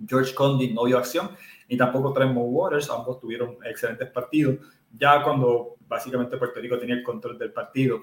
George 0.07 0.33
Condi 0.33 0.73
no 0.73 0.85
dio 0.85 0.97
acción 0.97 1.29
y 1.67 1.77
tampoco 1.77 2.13
Tremont 2.13 2.47
Waters. 2.49 2.89
Ambos 2.89 3.19
tuvieron 3.19 3.57
excelentes 3.63 4.09
partidos. 4.09 4.55
Ya 4.91 5.21
cuando 5.23 5.75
básicamente 5.87 6.37
Puerto 6.37 6.59
Rico 6.59 6.79
tenía 6.79 6.95
el 6.95 7.03
control 7.03 7.37
del 7.37 7.53
partido, 7.53 7.99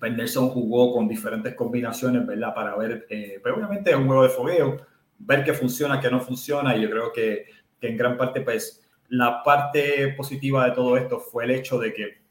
Penderson 0.00 0.48
jugó 0.50 0.92
con 0.92 1.08
diferentes 1.08 1.54
combinaciones, 1.54 2.26
¿verdad? 2.26 2.54
Para 2.54 2.76
ver, 2.76 3.06
eh, 3.08 3.40
pero 3.42 3.56
obviamente 3.56 3.90
es 3.90 3.96
un 3.96 4.06
juego 4.06 4.22
de 4.22 4.28
fogueo, 4.28 4.76
ver 5.18 5.44
qué 5.44 5.52
funciona, 5.52 6.00
qué 6.00 6.10
no 6.10 6.20
funciona, 6.20 6.76
y 6.76 6.82
yo 6.82 6.90
creo 6.90 7.12
que, 7.12 7.46
que, 7.80 7.88
en 7.88 7.96
gran 7.96 8.16
parte, 8.16 8.40
pues, 8.40 8.82
la 9.08 9.42
parte 9.42 10.14
positiva 10.16 10.66
de 10.66 10.72
todo 10.72 10.96
esto 10.96 11.20
fue 11.20 11.44
el 11.44 11.52
hecho 11.52 11.78
de 11.78 11.92
que 11.92 12.24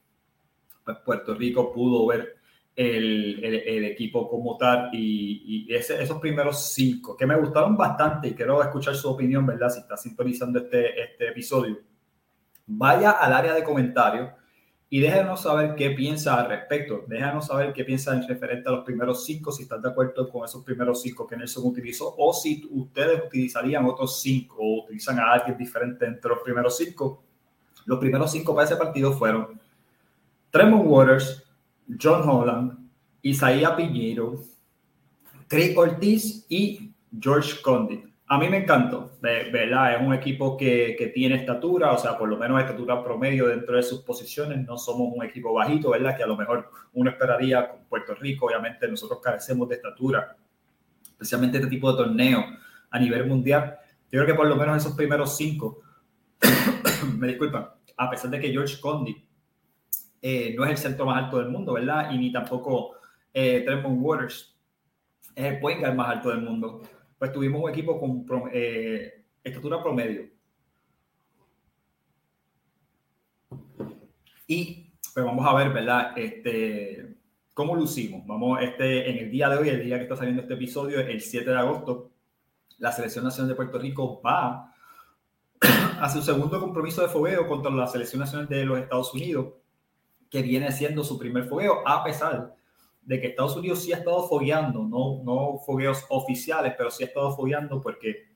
pues, 0.84 0.98
Puerto 1.06 1.34
Rico 1.34 1.72
pudo 1.72 2.06
ver 2.08 2.36
el, 2.76 3.44
el, 3.44 3.86
equipo 3.86 4.28
como 4.28 4.58
tal 4.58 4.90
y, 4.94 5.68
y 5.68 5.74
ese, 5.74 6.02
esos 6.02 6.20
primeros 6.20 6.74
cinco, 6.74 7.16
que 7.16 7.28
me 7.28 7.38
gustaron 7.38 7.78
bastante 7.78 8.30
y 8.30 8.34
quiero 8.34 8.62
escuchar 8.64 8.96
su 8.96 9.10
opinión, 9.10 9.46
¿verdad? 9.46 9.70
Si 9.70 9.80
está 9.80 9.96
sintonizando 9.96 10.60
este, 10.60 11.02
este 11.02 11.30
episodio, 11.30 11.80
vaya 12.66 13.12
al 13.12 13.34
área 13.34 13.54
de 13.54 13.64
comentarios 13.64 14.32
y 14.94 15.00
déjanos 15.00 15.42
saber 15.42 15.74
qué 15.74 15.90
piensa 15.90 16.40
al 16.40 16.50
respecto. 16.50 17.04
Déjanos 17.08 17.48
saber 17.48 17.74
qué 17.74 17.84
piensa 17.84 18.14
en 18.14 18.28
referente 18.28 18.70
a 18.70 18.74
los 18.74 18.86
primeros 18.86 19.26
cinco, 19.26 19.52
si 19.52 19.64
están 19.64 19.82
de 19.82 19.90
acuerdo 19.90 20.30
con 20.30 20.46
esos 20.46 20.64
primeros 20.64 21.02
cinco 21.02 21.26
que 21.26 21.36
Nelson 21.36 21.66
utilizó, 21.66 22.14
o 22.16 22.32
si 22.32 22.70
ustedes 22.70 23.24
utilizarían 23.26 23.86
otros 23.86 24.22
cinco 24.22 24.58
o 24.60 24.84
utilizan 24.84 25.18
a 25.18 25.32
alguien 25.32 25.58
diferente 25.58 26.06
entre 26.06 26.30
los 26.30 26.42
primeros 26.44 26.78
cinco. 26.78 27.24
Los 27.86 27.98
primeros 27.98 28.32
cinco 28.32 28.54
para 28.54 28.68
ese 28.68 28.76
partido 28.76 29.14
fueron 29.14 29.60
Tremont 30.52 30.86
Waters, 30.86 31.44
John 32.00 32.30
Holland, 32.30 32.78
Isaiah 33.24 33.76
Piñero, 33.76 34.44
Craig 35.48 35.76
Ortiz 35.76 36.46
y 36.50 36.94
George 37.20 37.64
Condit 37.64 38.13
a 38.28 38.38
mí 38.38 38.50
me 38.50 38.58
encantó, 38.58 39.18
¿verdad? 39.22 39.96
Es 39.96 40.02
un 40.02 40.14
equipo 40.14 40.56
que, 40.56 40.96
que, 40.98 41.08
tiene 41.08 41.36
estatura, 41.36 41.92
o 41.92 41.98
sea, 41.98 42.18
por 42.18 42.30
lo 42.30 42.38
menos 42.38 42.60
estatura 42.62 43.04
promedio 43.04 43.48
dentro 43.48 43.76
de 43.76 43.84
sus 43.84 44.02
posiciones. 44.02 44.66
No 44.66 44.78
somos 44.78 45.14
un 45.14 45.24
equipo 45.24 45.54
bajito, 45.54 45.90
¿verdad? 45.90 46.16
Que 46.16 46.24
a 46.24 46.28
lo 46.28 46.38
mejor 46.38 46.70
uno 46.94 47.10
esperaría 47.10 47.70
con 47.70 47.84
Puerto 47.86 48.16
Rico. 48.16 48.46
Obviamente 48.46 48.88
nosotros 48.88 49.20
carecemos 49.22 49.68
de 49.68 49.76
estatura, 49.76 50.38
especialmente 51.04 51.58
este 51.58 51.70
tipo 51.70 51.92
de 51.92 52.04
torneo 52.04 52.46
a 52.90 53.00
nivel 53.00 53.28
mundial. 53.28 53.78
Yo 54.12 54.22
creo 54.22 54.26
que 54.26 54.36
por 54.36 54.48
lo 54.48 54.56
menos 54.56 54.78
esos 54.78 54.96
primeros 54.96 55.36
cinco, 55.36 55.82
me 57.18 57.28
disculpan, 57.28 57.68
a 57.98 58.10
pesar 58.10 58.32
de 58.32 58.40
que 58.40 58.52
George 58.52 58.80
Condi 58.80 59.28
eh, 60.22 60.56
no 60.58 60.64
es 60.64 60.72
el 60.72 60.78
centro 60.78 61.06
más 61.06 61.26
alto 61.26 61.40
del 61.40 61.50
mundo, 61.50 61.74
¿verdad? 61.74 62.10
Y 62.12 62.18
ni 62.18 62.32
tampoco 62.32 62.94
eh, 63.34 63.64
Tremont 63.66 64.00
Waters 64.00 64.56
es 65.36 65.46
el 65.46 65.60
point 65.60 65.82
guard 65.82 65.96
más 65.96 66.10
alto 66.10 66.30
del 66.30 66.42
mundo 66.42 66.82
pues 67.24 67.32
tuvimos 67.32 67.64
un 67.64 67.70
equipo 67.70 67.98
con 67.98 68.50
eh, 68.52 69.24
estatura 69.42 69.82
promedio. 69.82 70.30
Y 74.46 74.92
pues 75.14 75.26
vamos 75.26 75.48
a 75.48 75.54
ver, 75.54 75.72
¿verdad? 75.72 76.18
Este, 76.18 77.16
¿Cómo 77.54 77.78
lucimos? 77.78 78.28
Vamos, 78.28 78.62
este, 78.62 79.10
en 79.10 79.20
el 79.20 79.32
día 79.32 79.48
de 79.48 79.56
hoy, 79.56 79.70
el 79.70 79.86
día 79.86 79.96
que 79.96 80.04
está 80.04 80.18
saliendo 80.18 80.42
este 80.42 80.56
episodio, 80.56 81.00
el 81.00 81.22
7 81.22 81.50
de 81.50 81.58
agosto, 81.58 82.12
la 82.80 82.92
Selección 82.92 83.24
Nacional 83.24 83.48
de 83.48 83.56
Puerto 83.56 83.80
Rico 83.80 84.22
va 84.22 84.76
a 85.62 86.10
su 86.10 86.22
segundo 86.22 86.60
compromiso 86.60 87.04
de 87.04 87.08
fogueo 87.08 87.48
contra 87.48 87.72
la 87.72 87.88
Selección 87.88 88.20
Nacional 88.20 88.50
de 88.50 88.66
los 88.66 88.80
Estados 88.80 89.14
Unidos. 89.14 89.54
que 90.30 90.42
viene 90.42 90.70
siendo 90.74 91.06
su 91.06 91.18
primer 91.18 91.46
fogueo, 91.46 91.88
a 91.88 92.04
pesar 92.04 92.54
de 93.06 93.20
que 93.20 93.28
Estados 93.28 93.56
Unidos 93.56 93.84
sí 93.84 93.92
ha 93.94 93.98
estado 93.98 94.28
fogueando, 94.28 94.84
no, 94.84 95.22
no 95.24 95.60
fogueos 95.60 96.06
oficiales, 96.10 96.74
pero 96.78 96.90
sí 96.90 97.04
ha 97.04 97.08
estado 97.08 97.36
fogueando 97.36 97.82
porque 97.82 98.30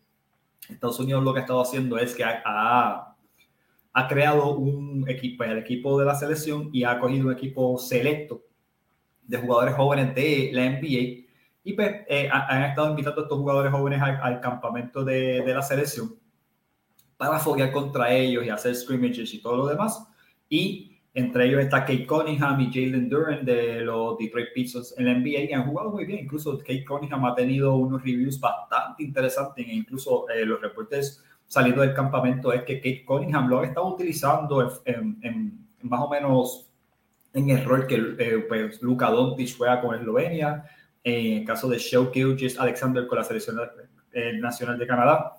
Estados 0.69 0.99
Unidos 0.99 1.23
lo 1.23 1.34
que 1.34 1.39
ha 1.39 1.43
estado 1.43 1.62
haciendo 1.62 1.97
es 1.97 2.13
que 2.13 2.23
ha, 2.23 3.15
ha 3.93 4.08
creado 4.08 4.56
un 4.56 5.06
equipo, 5.08 5.43
el 5.43 5.58
equipo 5.58 5.97
de 5.99 6.06
la 6.06 6.15
selección 6.15 6.69
y 6.73 6.84
ha 6.84 6.99
cogido 6.99 7.27
un 7.27 7.34
equipo 7.34 7.77
selecto 7.77 8.43
de 9.23 9.38
jugadores 9.38 9.75
jóvenes 9.75 10.13
de 10.15 10.51
la 10.53 10.69
NBA 10.69 11.27
y 11.63 11.73
pues, 11.73 12.06
eh, 12.08 12.30
han 12.32 12.63
estado 12.63 12.89
invitando 12.89 13.21
a 13.21 13.23
estos 13.23 13.38
jugadores 13.38 13.71
jóvenes 13.71 14.01
al, 14.01 14.39
campamento 14.39 15.03
de, 15.03 15.41
de, 15.41 15.53
la 15.53 15.62
selección 15.62 16.15
para 17.17 17.39
foguear 17.39 17.71
contra 17.73 18.13
ellos 18.13 18.45
y 18.45 18.49
hacer 18.49 18.73
scrimmages 18.73 19.34
y 19.34 19.41
todo 19.41 19.58
lo 19.58 19.67
demás. 19.67 20.08
Y 20.47 20.96
entre 21.17 21.47
ellos 21.47 21.62
está 21.62 21.80
Kate 21.80 22.06
Cunningham 22.06 22.62
y 22.62 22.67
Jalen 22.71 23.10
Duran 23.10 23.43
de 23.43 23.82
los 23.82 24.19
Detroit 24.19 24.49
Pistons 24.53 24.93
en 24.99 25.06
la 25.06 25.15
NBA 25.15 25.49
y 25.49 25.53
han 25.53 25.65
jugado 25.65 25.89
muy 25.89 26.06
bien. 26.06 26.19
Incluso 26.19 26.56
Kate 26.60 26.86
Cunningham 26.86 27.25
ha 27.25 27.34
tenido 27.34 27.73
unos 27.75 28.03
reviews 28.03 28.39
bastante 28.39 29.01
interesantes 29.01 29.65
e 29.67 29.73
incluso 29.73 30.30
eh, 30.30 30.45
los 30.45 30.62
reportes 30.62 31.23
saliendo 31.47 31.82
del 31.82 31.95
campamento 31.95 32.53
es 32.53 32.62
que 32.65 32.75
Kate 32.75 33.03
Cunningham 33.03 33.47
lo 33.47 33.62
ha 33.62 33.65
estado 33.65 33.88
utilizando 33.88 34.80
en, 34.86 35.67
más 35.82 36.01
o 36.01 36.08
menos 36.08 36.69
en 37.34 37.49
el 37.49 37.65
rol 37.65 37.88
que 37.88 37.95
eh, 37.95 38.45
pues, 38.47 38.80
Luka 38.84 39.10
Doncic 39.10 39.58
juega 39.58 39.82
con 39.82 39.95
Eslovenia, 39.95 40.65
en 41.03 41.39
el 41.39 41.45
caso 41.45 41.67
de 41.67 41.80
Shea 41.80 42.12
Gilgis 42.13 42.60
Alexander 42.60 43.08
con 43.08 43.17
la 43.17 43.23
selección 43.23 43.60
eh, 44.12 44.34
nacional 44.34 44.77
de 44.77 44.86
Canadá, 44.86 45.34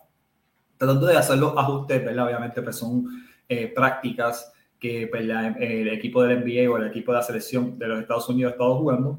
tratando 0.76 1.06
de 1.06 1.16
hacer 1.16 1.38
los 1.38 1.56
ajustes, 1.56 2.04
¿verdad? 2.04 2.26
Obviamente 2.26 2.62
pues 2.62 2.74
son 2.74 3.28
prácticas 3.76 4.52
que 4.78 5.06
pues, 5.08 5.22
el 5.22 5.88
equipo 5.88 6.22
del 6.22 6.40
NBA 6.40 6.70
o 6.70 6.76
el 6.76 6.88
equipo 6.88 7.12
de 7.12 7.18
la 7.18 7.24
selección 7.24 7.78
de 7.78 7.88
los 7.88 8.00
Estados 8.00 8.28
Unidos 8.28 8.54
ha 8.58 8.64
jugando. 8.64 9.18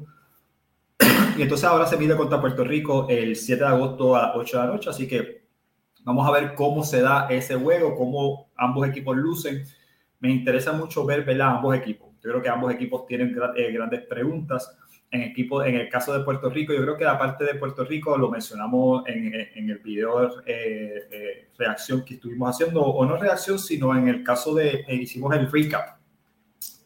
Y 1.36 1.42
entonces 1.42 1.64
ahora 1.64 1.86
se 1.86 1.96
mide 1.96 2.16
contra 2.16 2.40
Puerto 2.40 2.64
Rico 2.64 3.06
el 3.08 3.36
7 3.36 3.62
de 3.62 3.68
agosto 3.68 4.16
a 4.16 4.36
8 4.36 4.58
de 4.58 4.66
la 4.66 4.72
noche, 4.72 4.90
así 4.90 5.06
que 5.06 5.44
vamos 6.04 6.28
a 6.28 6.32
ver 6.32 6.54
cómo 6.54 6.82
se 6.82 7.00
da 7.00 7.28
ese 7.30 7.54
juego, 7.54 7.94
cómo 7.94 8.50
ambos 8.56 8.88
equipos 8.88 9.16
lucen. 9.16 9.64
Me 10.18 10.30
interesa 10.30 10.72
mucho 10.72 11.06
ver 11.06 11.24
¿verdad? 11.24 11.56
ambos 11.56 11.74
equipos. 11.76 12.08
Yo 12.22 12.30
creo 12.30 12.42
que 12.42 12.48
ambos 12.48 12.72
equipos 12.74 13.06
tienen 13.06 13.34
eh, 13.56 13.72
grandes 13.72 14.02
preguntas 14.02 14.76
en, 15.10 15.22
equipo, 15.22 15.62
en 15.64 15.74
el 15.74 15.88
caso 15.88 16.16
de 16.16 16.24
Puerto 16.24 16.48
Rico, 16.50 16.72
yo 16.72 16.82
creo 16.82 16.96
que 16.96 17.04
la 17.04 17.18
parte 17.18 17.44
de 17.44 17.56
Puerto 17.56 17.84
Rico 17.84 18.16
lo 18.16 18.30
mencionamos 18.30 19.02
en, 19.08 19.34
en 19.54 19.70
el 19.70 19.78
video 19.78 20.40
eh, 20.46 21.08
eh, 21.10 21.48
reacción 21.58 22.04
que 22.04 22.14
estuvimos 22.14 22.50
haciendo, 22.50 22.82
o 22.82 23.04
no 23.04 23.16
reacción, 23.16 23.58
sino 23.58 23.96
en 23.96 24.08
el 24.08 24.22
caso 24.22 24.54
de, 24.54 24.84
eh, 24.86 24.94
hicimos 24.94 25.34
el 25.34 25.50
recap 25.50 25.98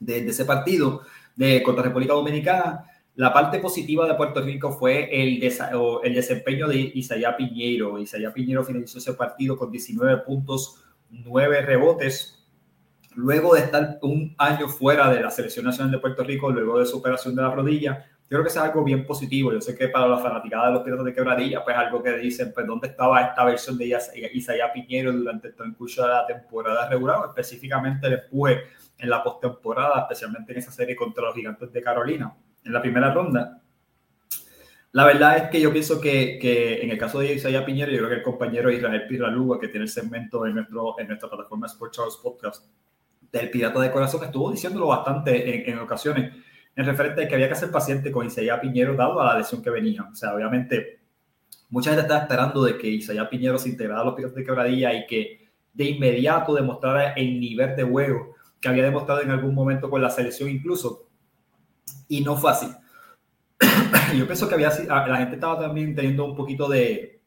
de, 0.00 0.22
de, 0.22 0.30
ese 0.30 0.46
partido 0.46 1.02
de 1.36 1.62
contra 1.62 1.84
República 1.84 2.14
Dominicana. 2.14 2.84
La 3.16 3.32
parte 3.32 3.58
positiva 3.58 4.08
de 4.08 4.14
Puerto 4.14 4.40
Rico 4.40 4.72
fue 4.72 5.08
el, 5.12 5.42
el 5.42 6.14
desempeño 6.14 6.66
de 6.66 6.78
Isaiah 6.94 7.36
Piñero. 7.36 7.98
Isaiah 7.98 8.32
Piñero 8.32 8.64
finalizó 8.64 8.98
ese 8.98 9.12
partido 9.12 9.56
con 9.56 9.70
19 9.70 10.22
puntos, 10.22 10.82
9 11.10 11.62
rebotes, 11.62 12.44
luego 13.14 13.54
de 13.54 13.60
estar 13.60 13.98
un 14.02 14.34
año 14.38 14.68
fuera 14.68 15.12
de 15.12 15.20
la 15.20 15.30
selección 15.30 15.64
nacional 15.64 15.92
de 15.92 15.98
Puerto 15.98 16.24
Rico, 16.24 16.50
luego 16.50 16.80
de 16.80 16.86
su 16.86 16.98
operación 16.98 17.36
de 17.36 17.42
la 17.42 17.54
rodilla, 17.54 18.04
yo 18.34 18.40
creo 18.40 18.46
que 18.46 18.50
es 18.50 18.56
algo 18.56 18.82
bien 18.82 19.06
positivo. 19.06 19.52
Yo 19.52 19.60
sé 19.60 19.76
que 19.78 19.86
para 19.86 20.08
la 20.08 20.18
fanaticada 20.18 20.66
de 20.66 20.72
los 20.72 20.82
Piratas 20.82 21.04
de 21.04 21.14
Quebradilla, 21.14 21.62
pues 21.62 21.76
algo 21.76 22.02
que 22.02 22.18
dicen, 22.18 22.50
pues 22.52 22.66
dónde 22.66 22.88
estaba 22.88 23.20
esta 23.20 23.44
versión 23.44 23.78
de 23.78 23.96
Isaiah 24.32 24.72
Piñero 24.72 25.12
durante 25.12 25.48
el 25.48 25.54
transcurso 25.54 26.02
de 26.02 26.08
la 26.08 26.26
temporada 26.26 26.88
regular, 26.88 27.20
específicamente 27.28 28.08
empuje 28.08 28.62
en 28.98 29.08
la 29.08 29.22
postemporada, 29.22 30.00
especialmente 30.00 30.50
en 30.50 30.58
esa 30.58 30.72
serie 30.72 30.96
contra 30.96 31.22
los 31.22 31.34
Gigantes 31.36 31.72
de 31.72 31.80
Carolina, 31.80 32.34
en 32.64 32.72
la 32.72 32.82
primera 32.82 33.14
ronda. 33.14 33.62
La 34.90 35.04
verdad 35.04 35.36
es 35.36 35.50
que 35.50 35.60
yo 35.60 35.70
pienso 35.70 36.00
que, 36.00 36.36
que 36.42 36.82
en 36.82 36.90
el 36.90 36.98
caso 36.98 37.20
de 37.20 37.34
Isaiah 37.34 37.64
Piñero, 37.64 37.92
yo 37.92 37.98
creo 37.98 38.08
que 38.08 38.16
el 38.16 38.22
compañero 38.22 38.68
Israel 38.68 39.06
Pirraluga, 39.06 39.60
que 39.60 39.68
tiene 39.68 39.84
el 39.84 39.90
segmento 39.90 40.44
en, 40.44 40.56
nuestro, 40.56 40.98
en 40.98 41.06
nuestra 41.06 41.28
plataforma 41.28 41.68
Sports 41.68 41.96
Charles 41.96 42.16
Podcast 42.20 42.64
del 43.30 43.48
Pirata 43.48 43.78
de 43.78 43.92
Corazón, 43.92 44.24
estuvo 44.24 44.50
diciéndolo 44.50 44.88
bastante 44.88 45.70
en, 45.70 45.72
en 45.72 45.78
ocasiones 45.78 46.32
en 46.76 46.84
referente 46.84 47.24
a 47.24 47.28
que 47.28 47.34
había 47.34 47.48
que 47.48 47.54
ser 47.54 47.70
paciente 47.70 48.10
con 48.10 48.26
Isaiah 48.26 48.60
Piñero 48.60 48.94
dado 48.94 49.20
a 49.20 49.32
la 49.32 49.38
lesión 49.38 49.62
que 49.62 49.70
venía. 49.70 50.02
O 50.10 50.14
sea, 50.14 50.34
obviamente, 50.34 51.00
mucha 51.70 51.90
gente 51.90 52.02
estaba 52.02 52.22
esperando 52.22 52.64
de 52.64 52.76
que 52.76 52.88
Isaiah 52.88 53.28
Piñero 53.28 53.58
se 53.58 53.68
integrara 53.68 54.00
a 54.00 54.04
los 54.04 54.14
Piratas 54.14 54.36
de 54.36 54.44
Quebradilla 54.44 54.92
y 54.92 55.06
que 55.06 55.48
de 55.72 55.84
inmediato 55.84 56.54
demostrara 56.54 57.12
el 57.12 57.38
nivel 57.38 57.76
de 57.76 57.82
juego 57.82 58.34
que 58.60 58.68
había 58.68 58.84
demostrado 58.84 59.20
en 59.20 59.30
algún 59.30 59.54
momento 59.54 59.90
con 59.90 60.00
la 60.00 60.10
selección 60.10 60.48
incluso. 60.48 61.08
Y 62.08 62.22
no 62.22 62.36
fue 62.36 62.50
así. 62.50 62.66
Yo 64.16 64.26
pienso 64.26 64.48
que 64.48 64.54
había, 64.54 64.70
la 64.88 65.16
gente 65.16 65.34
estaba 65.34 65.60
también 65.60 65.94
teniendo 65.94 66.24
un 66.24 66.34
poquito 66.34 66.68
de, 66.68 67.20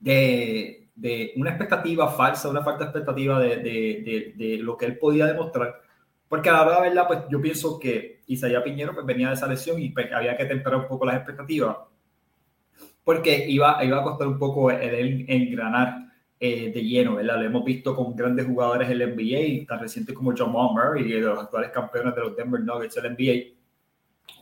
de, 0.00 0.88
de 0.94 1.32
una 1.36 1.50
expectativa 1.50 2.08
falsa, 2.08 2.48
una 2.48 2.62
falta 2.62 2.84
de 2.84 2.90
expectativa 2.90 3.38
de, 3.38 3.56
de, 3.56 4.34
de, 4.36 4.58
lo 4.58 4.76
que 4.76 4.86
él 4.86 4.98
podía 4.98 5.26
demostrar 5.26 5.80
porque 6.28 6.50
a 6.50 6.52
la 6.52 6.62
hora 6.62 6.82
de 6.82 6.88
verdad, 6.90 7.06
pues 7.06 7.20
yo 7.30 7.40
pienso 7.40 7.78
que 7.78 8.20
Isaías 8.26 8.62
Piñero 8.62 8.92
pues, 8.94 9.06
venía 9.06 9.28
de 9.28 9.34
esa 9.34 9.46
lesión 9.46 9.80
y 9.80 9.90
pues, 9.90 10.12
había 10.12 10.36
que 10.36 10.44
temperar 10.44 10.80
un 10.80 10.88
poco 10.88 11.06
las 11.06 11.16
expectativas. 11.16 11.76
Porque 13.02 13.46
iba, 13.48 13.82
iba 13.82 14.00
a 14.00 14.02
costar 14.02 14.28
un 14.28 14.38
poco 14.38 14.70
el, 14.70 15.24
engranar 15.28 16.08
eh, 16.38 16.70
de 16.70 16.82
lleno, 16.84 17.16
¿verdad? 17.16 17.38
Lo 17.38 17.46
hemos 17.46 17.64
visto 17.64 17.96
con 17.96 18.14
grandes 18.14 18.46
jugadores 18.46 18.88
la 18.90 19.06
NBA, 19.06 19.66
tan 19.66 19.80
recientes 19.80 20.14
como 20.14 20.36
Jamal 20.36 20.74
Murray, 20.74 21.10
de 21.10 21.20
los 21.20 21.38
actuales 21.38 21.70
campeones 21.70 22.14
de 22.14 22.20
los 22.20 22.36
Denver 22.36 22.60
Nuggets 22.60 22.94
del 22.96 23.12
NBA. 23.14 23.56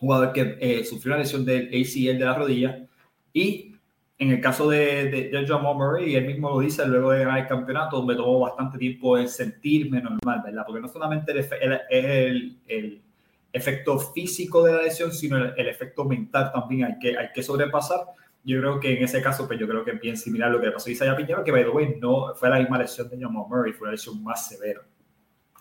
Jugador 0.00 0.32
que 0.32 0.58
eh, 0.60 0.84
sufrió 0.84 1.14
una 1.14 1.22
lesión 1.22 1.44
del 1.44 1.68
ACL 1.68 2.18
de 2.18 2.24
la 2.24 2.34
rodilla 2.34 2.86
y 3.32 3.75
en 4.18 4.30
el 4.30 4.40
caso 4.40 4.70
de, 4.70 5.10
de, 5.10 5.28
de 5.28 5.46
Jamal 5.46 5.76
Murray, 5.76 6.16
él 6.16 6.24
mismo 6.24 6.48
lo 6.48 6.60
dice 6.60 6.86
luego 6.86 7.10
de 7.10 7.18
ganar 7.18 7.40
el 7.40 7.46
campeonato, 7.46 8.02
me 8.02 8.14
tomó 8.14 8.40
bastante 8.40 8.78
tiempo 8.78 9.18
en 9.18 9.28
sentirme 9.28 10.00
normal, 10.00 10.42
¿verdad? 10.44 10.62
Porque 10.66 10.80
no 10.80 10.88
solamente 10.88 11.32
el, 11.32 11.38
es 11.38 11.52
el, 11.90 12.58
el, 12.66 13.02
efecto 13.52 13.98
físico 13.98 14.62
de 14.64 14.72
la 14.72 14.82
lesión, 14.82 15.12
sino 15.12 15.38
el, 15.38 15.68
efecto 15.68 16.04
mental 16.04 16.50
también 16.52 16.84
hay 16.84 16.98
que, 16.98 17.16
hay 17.16 17.28
que 17.34 17.42
sobrepasar. 17.42 18.00
Yo 18.44 18.60
creo 18.60 18.78
que 18.78 18.96
en 18.96 19.04
ese 19.04 19.22
caso, 19.22 19.46
pues 19.46 19.58
yo 19.58 19.66
creo 19.66 19.82
que 19.82 19.92
es 19.92 20.00
bien 20.00 20.16
similar 20.16 20.50
a 20.50 20.52
lo 20.52 20.60
que 20.60 20.70
pasó 20.70 20.88
a 20.88 20.92
Isaiah 20.92 21.16
Piñero, 21.16 21.42
que 21.42 21.52
by 21.52 21.64
the 21.64 21.70
way, 21.70 21.96
no 21.98 22.34
fue 22.34 22.50
la 22.50 22.58
misma 22.58 22.78
lesión 22.78 23.08
de 23.08 23.18
Jamal 23.18 23.44
Murray, 23.48 23.72
fue 23.72 23.86
una 23.86 23.92
lesión 23.92 24.22
más 24.22 24.46
severa. 24.46 24.82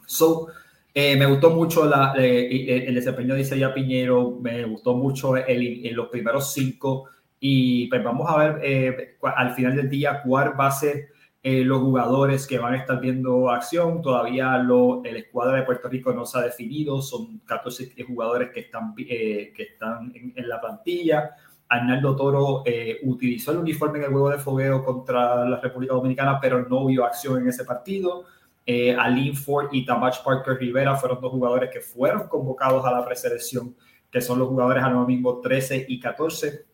So, 0.05 0.47
eh, 0.93 1.15
me 1.15 1.25
gustó 1.25 1.51
mucho 1.51 1.85
la, 1.85 2.13
eh, 2.17 2.85
el 2.87 2.95
desempeño 2.95 3.33
de 3.33 3.41
Isaiah 3.41 3.73
Piñero, 3.73 4.37
me 4.41 4.63
gustó 4.65 4.93
mucho 4.93 5.35
el, 5.37 5.85
en 5.85 5.95
los 5.95 6.09
primeros 6.09 6.53
cinco 6.53 7.09
y 7.39 7.87
pues 7.87 8.03
vamos 8.03 8.29
a 8.29 8.37
ver 8.37 8.59
eh, 8.63 9.17
al 9.21 9.53
final 9.53 9.75
del 9.75 9.89
día 9.89 10.21
cuál 10.23 10.59
va 10.59 10.67
a 10.67 10.71
ser 10.71 11.09
eh, 11.43 11.63
los 11.63 11.79
jugadores 11.79 12.47
que 12.47 12.57
van 12.57 12.73
a 12.73 12.77
estar 12.77 12.99
viendo 12.99 13.49
acción. 13.49 14.01
Todavía 14.01 14.57
lo, 14.57 15.03
el 15.03 15.17
escuadra 15.17 15.57
de 15.57 15.63
Puerto 15.63 15.87
Rico 15.87 16.13
no 16.13 16.25
se 16.25 16.39
ha 16.39 16.41
definido, 16.41 17.01
son 17.01 17.39
14 17.45 17.93
jugadores 18.03 18.49
que 18.51 18.61
están, 18.61 18.93
eh, 18.97 19.53
que 19.55 19.63
están 19.63 20.11
en, 20.15 20.49
la 20.49 20.59
plantilla. 20.59 21.31
Arnaldo 21.67 22.15
Toro 22.15 22.63
utilizó 23.03 23.51
el 23.51 23.57
uniforme 23.57 23.97
en 23.97 24.05
el 24.05 24.11
juego 24.11 24.29
de 24.29 24.37
fogueo 24.37 24.83
contra 24.83 25.45
la 25.45 25.59
República 25.59 25.95
Dominicana, 25.95 26.39
pero 26.39 26.67
no 26.67 26.85
vio 26.85 27.03
acción 27.05 27.41
en 27.41 27.49
ese 27.49 27.65
partido. 27.65 28.25
Eh, 28.67 28.95
Alin 28.95 29.35
Ford 29.35 29.69
y 29.71 29.85
Tamach 29.85 30.23
Parker 30.23 30.57
Rivera 30.57 30.95
fueron 30.95 31.21
dos 31.21 31.31
jugadores 31.31 31.69
que 31.71 31.81
fueron 31.81 32.27
convocados 32.27 32.83
a 32.83 32.91
la 32.91 33.05
preselección, 33.05 33.75
que 34.09 34.21
son 34.21 34.39
los 34.39 34.47
jugadores 34.47 34.83
ahora 34.83 35.05
mismo 35.05 35.39
13 35.39 35.85
y 35.87 35.99
14 35.99 36.65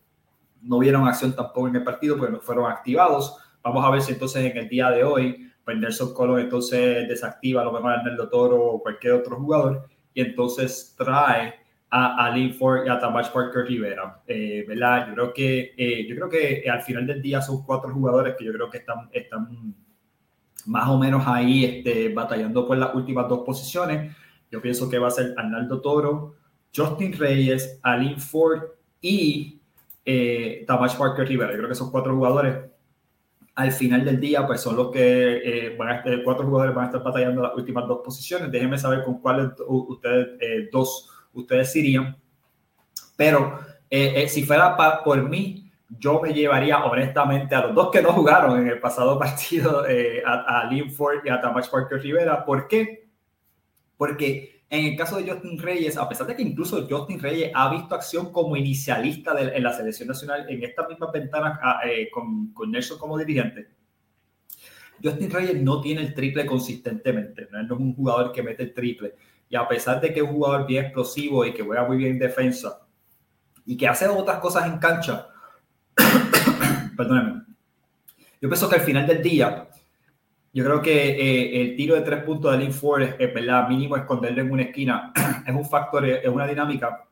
no 0.62 0.80
vieron 0.80 1.08
acción 1.08 1.36
tampoco 1.36 1.68
en 1.68 1.76
el 1.76 1.84
partido 1.84 2.18
porque 2.18 2.34
no 2.34 2.42
fueron 2.42 2.72
activados. 2.72 3.38
Vamos 3.64 3.86
a 3.86 3.90
ver 3.92 4.02
si 4.02 4.14
entonces 4.14 4.44
en 4.44 4.58
el 4.58 4.70
día 4.70 4.90
de 4.90 5.04
hoy, 5.04 5.52
pues 5.64 5.78
Nelson 5.78 6.14
Colón 6.14 6.40
entonces 6.40 7.08
desactiva 7.08 7.64
lo 7.64 7.72
mejor 7.72 8.04
Nando 8.04 8.30
Toro 8.30 8.62
o 8.62 8.82
cualquier 8.82 9.14
otro 9.14 9.38
jugador 9.38 9.88
y 10.14 10.22
entonces 10.22 10.96
trae 10.98 11.56
a, 11.90 12.28
a 12.28 12.54
Ford 12.58 12.86
y 12.86 12.90
a 12.90 12.98
Tamach 12.98 13.32
Parker 13.32 13.66
Rivera, 13.66 14.22
eh, 14.26 14.64
¿verdad? 14.68 15.08
Yo 15.10 15.14
creo 15.14 15.34
que 15.34 15.74
eh, 15.78 16.08
yo 16.08 16.16
creo 16.16 16.30
que 16.30 16.70
al 16.70 16.82
final 16.82 17.06
del 17.06 17.22
día 17.22 17.42
son 17.42 17.64
cuatro 17.64 17.94
jugadores 17.94 18.36
que 18.38 18.46
yo 18.46 18.54
creo 18.54 18.70
que 18.70 18.78
están, 18.78 19.10
están 19.12 19.76
más 20.66 20.90
o 20.90 20.98
menos 20.98 21.24
ahí 21.28 21.66
este, 21.66 22.10
batallando 22.14 22.66
por 22.66 22.78
las 22.78 22.96
últimas 22.96 23.28
dos 23.28 23.42
posiciones. 23.46 24.16
Yo 24.50 24.62
pienso 24.62 24.90
que 24.90 25.00
va 25.00 25.08
a 25.08 25.12
ser 25.12 25.34
Arnaldo 25.38 25.82
Toro, 25.82 26.36
Justin 26.76 27.18
Reyes, 27.18 27.80
Alin 27.84 28.20
Ford 28.20 28.64
y 29.02 29.61
eh, 30.06 30.66
Parker 30.68 31.28
Rivera. 31.28 31.52
Yo 31.52 31.58
creo 31.58 31.68
que 31.68 31.74
esos 31.74 31.92
cuatro 31.92 32.16
jugadores 32.16 32.72
al 33.56 33.72
final 33.72 34.06
del 34.06 34.20
día, 34.20 34.46
pues 34.48 34.62
son 34.62 34.76
los 34.76 34.92
que 34.92 35.42
eh, 35.44 35.76
van 35.78 35.90
a 35.90 35.96
estar, 35.98 36.24
cuatro 36.24 36.46
jugadores 36.46 36.74
van 36.74 36.86
a 36.86 36.88
estar 36.88 37.04
batallando 37.04 37.42
las 37.42 37.56
últimas 37.56 37.88
dos 37.88 38.02
posiciones. 38.04 38.52
Déjenme 38.52 38.78
saber 38.78 39.04
con 39.04 39.20
cuáles 39.20 39.50
ustedes 39.68 40.30
eh, 40.40 40.70
dos 40.72 41.10
ustedes 41.34 41.76
irían. 41.76 42.18
Pero 43.16 43.60
eh, 43.90 44.28
si 44.30 44.44
fuera 44.44 44.76
por 45.04 45.28
mí, 45.28 45.70
yo 46.00 46.22
me 46.22 46.34
llevaría 46.34 46.84
honestamente 46.86 47.54
a 47.54 47.68
los 47.68 47.76
dos 47.76 47.92
que 47.92 48.02
no 48.02 48.14
jugaron 48.14 48.60
en 48.60 48.68
el 48.68 48.80
pasado 48.80 49.20
partido, 49.20 49.86
a, 50.26 50.62
a 50.62 50.66
Linford 50.66 51.26
y 51.26 51.30
a 51.30 51.42
Tamach 51.42 51.70
Parker 51.70 52.02
Rivera. 52.02 52.46
¿Por 52.46 52.68
qué? 52.68 53.10
Porque 53.98 54.61
En 54.72 54.86
el 54.86 54.96
caso 54.96 55.18
de 55.18 55.30
Justin 55.30 55.60
Reyes, 55.60 55.98
a 55.98 56.08
pesar 56.08 56.26
de 56.28 56.34
que 56.34 56.44
incluso 56.44 56.88
Justin 56.90 57.20
Reyes 57.20 57.52
ha 57.54 57.70
visto 57.70 57.94
acción 57.94 58.32
como 58.32 58.56
inicialista 58.56 59.34
de, 59.34 59.54
en 59.58 59.64
la 59.64 59.74
selección 59.74 60.08
nacional 60.08 60.46
en 60.50 60.64
esta 60.64 60.88
misma 60.88 61.12
ventana 61.12 61.60
ah, 61.62 61.82
eh, 61.86 62.10
con, 62.10 62.54
con, 62.54 62.72
Nelson 62.72 62.98
como 62.98 63.18
dirigente, 63.18 63.68
Justin 65.04 65.30
Reyes 65.30 65.62
no 65.62 65.82
tiene 65.82 66.04
el 66.04 66.14
triple 66.14 66.46
consistentemente, 66.46 67.50
no 67.52 67.62
es 67.62 67.72
un 67.72 67.94
jugador 67.94 68.32
que 68.32 68.44
mete 68.44 68.64
el 68.64 68.74
triple. 68.74 69.16
Y 69.50 69.58
a 69.58 69.68
pesar 69.68 70.00
de 70.00 70.14
que 70.14 70.22
es 70.22 70.26
un 70.26 70.36
jugador 70.36 70.66
bien 70.66 70.86
explosivo 70.86 71.46
y 71.46 71.54
que 71.54 71.64
juega 71.64 71.86
muy 71.86 71.98
bien 71.98 72.12
en 72.14 72.20
defensa 72.20 72.88
y 73.66 73.76
que 73.76 73.90
hace 73.90 74.08
otras 74.08 74.40
cosas 74.40 74.68
en 74.68 74.78
cancha, 74.78 75.28
perdónenme, 76.96 77.44
yo 78.40 78.48
pienso 78.48 78.70
que 78.70 78.76
al 78.76 78.82
final 78.82 79.06
del 79.06 79.22
día, 79.22 79.68
yo 80.54 80.66
creo 80.66 80.82
que 80.82 81.10
eh, 81.10 81.62
el 81.62 81.76
tiro 81.76 81.96
de 81.96 82.02
tres 82.02 82.24
puntos 82.24 82.52
de 82.52 82.58
Lynn 82.58 82.74
Ford 82.74 83.04
es, 83.04 83.34
verdad, 83.34 83.70
mínimo 83.70 83.96
esconderlo 83.96 84.42
en 84.42 84.52
una 84.52 84.64
esquina, 84.64 85.14
es 85.48 85.56
un 85.56 85.66
factor, 85.66 86.06
es 86.06 86.28
una 86.28 86.46
dinámica 86.46 87.08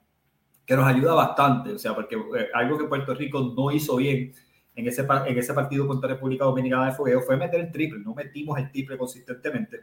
que 0.66 0.76
nos 0.76 0.86
ayuda 0.86 1.14
bastante, 1.14 1.72
o 1.72 1.80
sea, 1.80 1.96
porque 1.96 2.16
eh, 2.16 2.48
algo 2.54 2.78
que 2.78 2.86
Puerto 2.86 3.14
Rico 3.14 3.54
no 3.56 3.72
hizo 3.72 3.96
bien 3.96 4.34
en 4.76 4.88
ese, 4.88 5.06
en 5.26 5.38
ese 5.38 5.54
partido 5.54 5.88
contra 5.88 6.10
República 6.10 6.46
Dominicana 6.46 6.88
de 6.88 6.92
Fogueo 6.92 7.22
fue 7.22 7.38
meter 7.38 7.62
el 7.62 7.72
triple, 7.72 8.00
no 8.00 8.14
metimos 8.14 8.58
el 8.60 8.72
triple 8.72 8.98
consistentemente. 8.98 9.80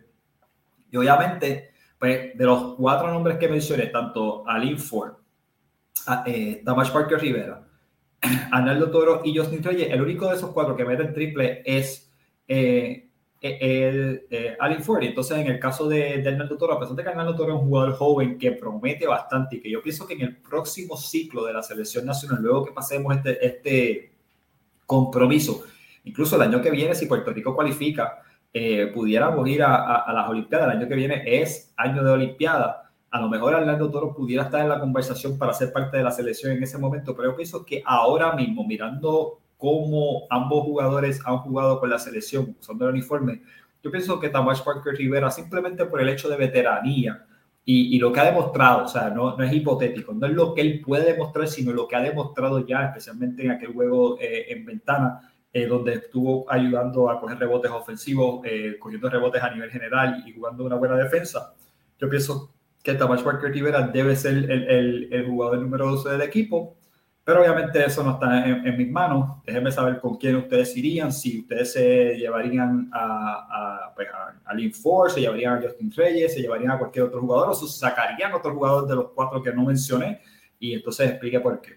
Y 0.90 0.96
obviamente, 0.96 1.70
pues 1.98 2.36
de 2.36 2.44
los 2.44 2.74
cuatro 2.76 3.10
nombres 3.10 3.38
que 3.38 3.48
mencioné, 3.48 3.86
tanto 3.86 4.46
a 4.46 4.58
Lynn 4.58 4.78
Ford, 4.78 5.14
a, 6.06 6.24
eh, 6.26 6.62
Parker 6.64 7.20
Rivera, 7.20 7.66
Arnaldo 8.52 8.90
Toro 8.90 9.22
y 9.24 9.36
Justin 9.36 9.62
Reyes, 9.62 9.90
el 9.90 10.02
único 10.02 10.28
de 10.28 10.36
esos 10.36 10.50
cuatro 10.50 10.76
que 10.76 10.84
mete 10.84 11.02
el 11.02 11.12
triple 11.12 11.62
es 11.64 12.12
eh, 12.46 13.05
el, 13.60 14.26
eh, 14.30 14.56
Alin 14.58 14.82
Ford. 14.82 15.02
Entonces, 15.02 15.38
en 15.38 15.46
el 15.46 15.58
caso 15.58 15.88
de, 15.88 16.22
de, 16.22 16.28
Arnaldo 16.28 16.56
Toro, 16.56 16.74
a 16.74 16.80
pesar 16.80 16.96
de 16.96 17.02
que 17.02 17.08
Arnaldo 17.08 17.34
Toro 17.34 17.54
es 17.54 17.60
un 17.60 17.68
jugador 17.68 17.94
joven 17.94 18.38
que 18.38 18.52
promete 18.52 19.06
bastante 19.06 19.56
y 19.56 19.60
que 19.60 19.70
yo 19.70 19.82
pienso 19.82 20.06
que 20.06 20.14
en 20.14 20.22
el 20.22 20.36
próximo 20.36 20.96
ciclo 20.96 21.44
de 21.44 21.52
la 21.52 21.62
selección 21.62 22.04
nacional, 22.06 22.42
luego 22.42 22.64
que 22.64 22.72
pasemos 22.72 23.14
este, 23.16 23.46
este 23.46 24.12
compromiso, 24.86 25.64
incluso 26.04 26.36
el 26.36 26.42
año 26.42 26.60
que 26.60 26.70
viene, 26.70 26.94
si 26.94 27.06
Puerto 27.06 27.32
Rico 27.32 27.54
cualifica, 27.54 28.22
eh, 28.52 28.90
pudiéramos 28.94 29.48
ir 29.48 29.62
a, 29.62 29.96
a, 29.96 30.12
las 30.12 30.28
Olimpiadas. 30.28 30.68
El 30.68 30.78
año 30.78 30.88
que 30.88 30.94
viene 30.94 31.22
es 31.26 31.72
año 31.76 32.02
de 32.02 32.10
Olimpiada 32.10 32.86
a 33.16 33.20
lo 33.20 33.28
mejor 33.28 33.54
Arnaldo 33.54 33.90
Toro 33.90 34.14
pudiera 34.14 34.44
estar 34.44 34.60
en 34.60 34.68
la 34.68 34.78
conversación 34.78 35.38
para 35.38 35.52
ser 35.52 35.72
parte 35.72 35.96
de 35.96 36.02
la 36.02 36.10
selección 36.10 36.52
en 36.52 36.62
ese 36.62 36.76
momento, 36.76 37.16
pero 37.16 37.30
yo 37.30 37.36
pienso 37.36 37.64
que 37.64 37.82
ahora 37.84 38.34
mismo, 38.34 38.64
mirando 38.66 39.40
cómo 39.56 40.26
ambos 40.30 40.64
jugadores 40.64 41.20
han 41.24 41.38
jugado 41.38 41.80
con 41.80 41.90
la 41.90 41.98
selección 41.98 42.56
usando 42.60 42.86
el 42.86 42.94
uniforme, 42.94 43.42
yo 43.82 43.90
pienso 43.90 44.18
que 44.18 44.28
Tamás 44.28 44.62
Parker 44.62 44.94
Rivera, 44.94 45.30
simplemente 45.30 45.84
por 45.84 46.00
el 46.00 46.08
hecho 46.08 46.28
de 46.28 46.36
veteranía 46.36 47.24
y, 47.64 47.96
y 47.96 47.98
lo 47.98 48.12
que 48.12 48.20
ha 48.20 48.24
demostrado, 48.24 48.84
o 48.84 48.88
sea, 48.88 49.10
no, 49.10 49.36
no, 49.36 49.44
es 49.44 49.52
hipotético, 49.52 50.12
no 50.12 50.26
es 50.26 50.32
lo 50.32 50.54
que 50.54 50.60
él 50.60 50.80
puede 50.80 51.12
demostrar, 51.12 51.48
sino 51.48 51.72
lo 51.72 51.88
que 51.88 51.96
ha 51.96 52.00
demostrado 52.00 52.66
ya, 52.66 52.86
especialmente 52.86 53.44
en 53.44 53.50
aquel 53.50 53.72
juego 53.72 54.18
eh, 54.20 54.46
en 54.52 54.64
ventana, 54.64 55.32
eh, 55.52 55.66
donde 55.66 55.94
estuvo 55.94 56.44
ayudando 56.50 57.08
a 57.10 57.18
coger 57.20 57.38
rebotes 57.38 57.70
ofensivos, 57.70 58.40
eh, 58.44 58.76
cogiendo 58.78 59.08
rebotes 59.08 59.42
a 59.42 59.50
nivel 59.50 59.70
general 59.70 60.22
y 60.26 60.32
jugando 60.32 60.64
una 60.64 60.76
buena 60.76 60.96
defensa. 60.96 61.54
Yo 61.98 62.08
pienso 62.08 62.52
que 62.82 62.94
Tamás 62.94 63.22
Parker 63.22 63.50
Rivera 63.50 63.82
debe 63.88 64.14
ser 64.14 64.36
el, 64.36 64.50
el, 64.50 65.08
el, 65.12 65.26
jugador 65.26 65.58
número 65.58 65.90
12 65.90 66.10
del 66.10 66.22
equipo, 66.22 66.76
pero 67.26 67.40
obviamente 67.40 67.84
eso 67.84 68.04
no 68.04 68.12
está 68.12 68.46
en, 68.46 68.64
en, 68.64 68.76
mis 68.76 68.88
manos. 68.88 69.42
Déjenme 69.44 69.72
saber 69.72 69.98
con 69.98 70.16
quién 70.16 70.36
ustedes 70.36 70.76
irían, 70.76 71.12
si 71.12 71.40
ustedes 71.40 71.72
se 71.72 72.14
llevarían 72.16 72.88
a, 72.92 73.88
a, 73.88 73.94
pues 73.96 74.06
a, 74.14 74.48
a 74.48 74.54
Lynn 74.54 74.72
Ford, 74.72 75.10
se 75.10 75.22
llevarían 75.22 75.54
a 75.58 75.60
Justin 75.60 75.90
Reyes, 75.90 76.34
se 76.34 76.40
llevarían 76.40 76.70
a 76.70 76.78
cualquier 76.78 77.06
otro 77.06 77.20
jugador, 77.20 77.48
o 77.50 77.54
se 77.54 77.66
sacarían 77.66 78.32
otro 78.32 78.54
jugador 78.54 78.86
de 78.86 78.94
los 78.94 79.10
cuatro 79.10 79.42
que 79.42 79.52
no 79.52 79.64
mencioné, 79.64 80.20
y 80.60 80.74
entonces 80.74 81.10
explique 81.10 81.40
por 81.40 81.60
qué. 81.60 81.72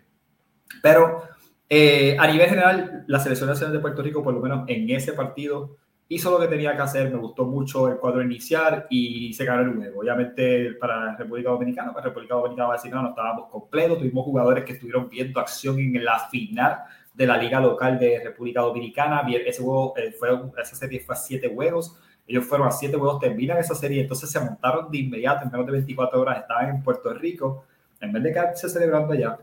Pero 0.83 1.23
eh, 1.67 2.15
a 2.19 2.27
nivel 2.27 2.47
general, 2.47 3.05
la 3.07 3.19
selección 3.19 3.49
nacional 3.49 3.73
de 3.73 3.79
Puerto 3.79 4.03
Rico, 4.03 4.21
por 4.21 4.35
lo 4.35 4.41
menos 4.41 4.65
en 4.67 4.87
ese 4.91 5.13
partido, 5.13 5.77
hizo 6.11 6.31
lo 6.31 6.39
que 6.39 6.47
tenía 6.47 6.75
que 6.75 6.81
hacer, 6.81 7.11
me 7.11 7.19
gustó 7.19 7.45
mucho 7.45 7.87
el 7.87 7.97
cuadro 7.97 8.23
inicial 8.23 8.87
y 8.89 9.31
se 9.33 9.45
ganó 9.45 9.61
el 9.61 9.75
juego. 9.75 10.01
Obviamente 10.01 10.73
para 10.73 11.15
República 11.15 11.51
Dominicana, 11.51 11.93
para 11.93 12.07
República 12.07 12.33
Dominicana 12.33 12.67
va 12.67 12.73
a 12.73 12.77
decir, 12.77 12.91
no, 12.91 13.03
no 13.03 13.09
estábamos 13.09 13.49
completos, 13.51 13.99
tuvimos 13.99 14.25
jugadores 14.25 14.65
que 14.65 14.73
estuvieron 14.73 15.07
viendo 15.07 15.39
acción 15.39 15.79
en 15.79 16.03
la 16.03 16.19
final 16.19 16.79
de 17.13 17.27
la 17.27 17.37
liga 17.37 17.59
local 17.59 17.99
de 17.99 18.21
República 18.23 18.61
Dominicana, 18.61 19.21
ese 19.29 19.61
juego, 19.61 19.93
eh, 19.97 20.11
fue, 20.11 20.29
esa 20.57 20.75
serie 20.75 20.99
fue 20.99 21.13
a 21.13 21.17
siete 21.17 21.53
juegos, 21.53 21.99
ellos 22.25 22.45
fueron 22.45 22.67
a 22.67 22.71
siete 22.71 22.97
juegos, 22.97 23.19
terminan 23.19 23.59
esa 23.59 23.75
serie, 23.75 24.01
entonces 24.01 24.31
se 24.31 24.39
montaron 24.39 24.89
de 24.89 24.97
inmediato, 24.97 25.45
en 25.45 25.51
menos 25.51 25.67
de 25.67 25.73
24 25.73 26.19
horas 26.19 26.39
estaban 26.39 26.69
en 26.69 26.81
Puerto 26.81 27.13
Rico, 27.13 27.65
en 28.01 28.11
vez 28.11 28.23
de 28.23 28.33
quedarse 28.33 28.67
celebrando 28.67 29.13
allá, 29.13 29.37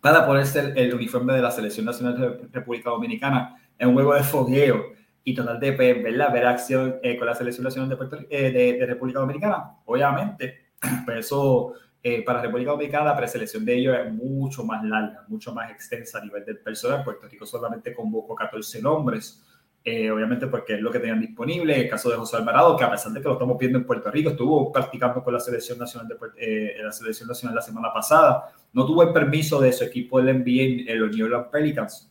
para 0.00 0.26
ponerse 0.26 0.58
el, 0.58 0.78
el 0.78 0.94
uniforme 0.94 1.34
de 1.34 1.42
la 1.42 1.52
Selección 1.52 1.86
Nacional 1.86 2.18
de 2.18 2.48
República 2.52 2.90
Dominicana 2.90 3.56
en 3.78 3.88
un 3.88 3.94
juego 3.94 4.14
de 4.14 4.22
fogueo 4.24 4.98
y 5.28 5.34
total 5.34 5.60
de 5.60 5.72
pues, 5.74 6.02
¿verdad? 6.02 6.32
ver 6.32 6.46
acción 6.46 6.96
eh, 7.02 7.18
con 7.18 7.26
la 7.26 7.34
selección 7.34 7.88
de, 7.88 7.96
Puerto, 7.96 8.18
eh, 8.30 8.50
de, 8.50 8.78
de, 8.78 8.86
República 8.86 9.20
Dominicana. 9.20 9.74
Obviamente, 9.84 10.70
pues 11.04 11.18
eso 11.18 11.74
eh, 12.02 12.22
para 12.24 12.40
República 12.40 12.70
Dominicana 12.70 13.04
la 13.06 13.16
preselección 13.16 13.62
de 13.66 13.74
ellos 13.74 13.96
es 13.98 14.10
mucho 14.10 14.64
más 14.64 14.82
larga, 14.84 15.24
mucho 15.28 15.52
más 15.52 15.70
extensa 15.70 16.18
a 16.18 16.24
nivel 16.24 16.46
del 16.46 16.58
personal. 16.60 17.04
Puerto 17.04 17.28
Rico 17.28 17.44
solamente 17.44 17.92
convocó 17.92 18.34
14 18.34 18.80
nombres, 18.80 19.44
eh, 19.84 20.10
obviamente 20.10 20.46
porque 20.46 20.76
es 20.76 20.80
lo 20.80 20.90
que 20.90 20.98
tenían 20.98 21.20
disponible. 21.20 21.78
El 21.78 21.90
caso 21.90 22.08
de 22.08 22.16
José 22.16 22.38
Alvarado, 22.38 22.74
que 22.74 22.84
a 22.84 22.90
pesar 22.90 23.12
de 23.12 23.20
que 23.20 23.28
lo 23.28 23.34
estamos 23.34 23.58
viendo 23.58 23.76
en 23.76 23.84
Puerto 23.84 24.10
Rico, 24.10 24.30
estuvo 24.30 24.72
practicando 24.72 25.22
con 25.22 25.34
la 25.34 25.40
selección 25.40 25.78
nacional 25.78 26.08
de 26.08 26.74
la 26.82 26.92
selección 26.92 27.28
nacional 27.28 27.56
la 27.56 27.62
semana 27.62 27.92
pasada. 27.92 28.50
No 28.72 28.86
tuvo 28.86 29.02
el 29.02 29.12
permiso 29.12 29.60
de 29.60 29.72
su 29.74 29.84
equipo 29.84 30.22
del 30.22 30.38
NBA, 30.38 30.90
el 30.90 31.10
New 31.10 31.26
Orleans 31.26 31.48
Pelicans, 31.52 32.10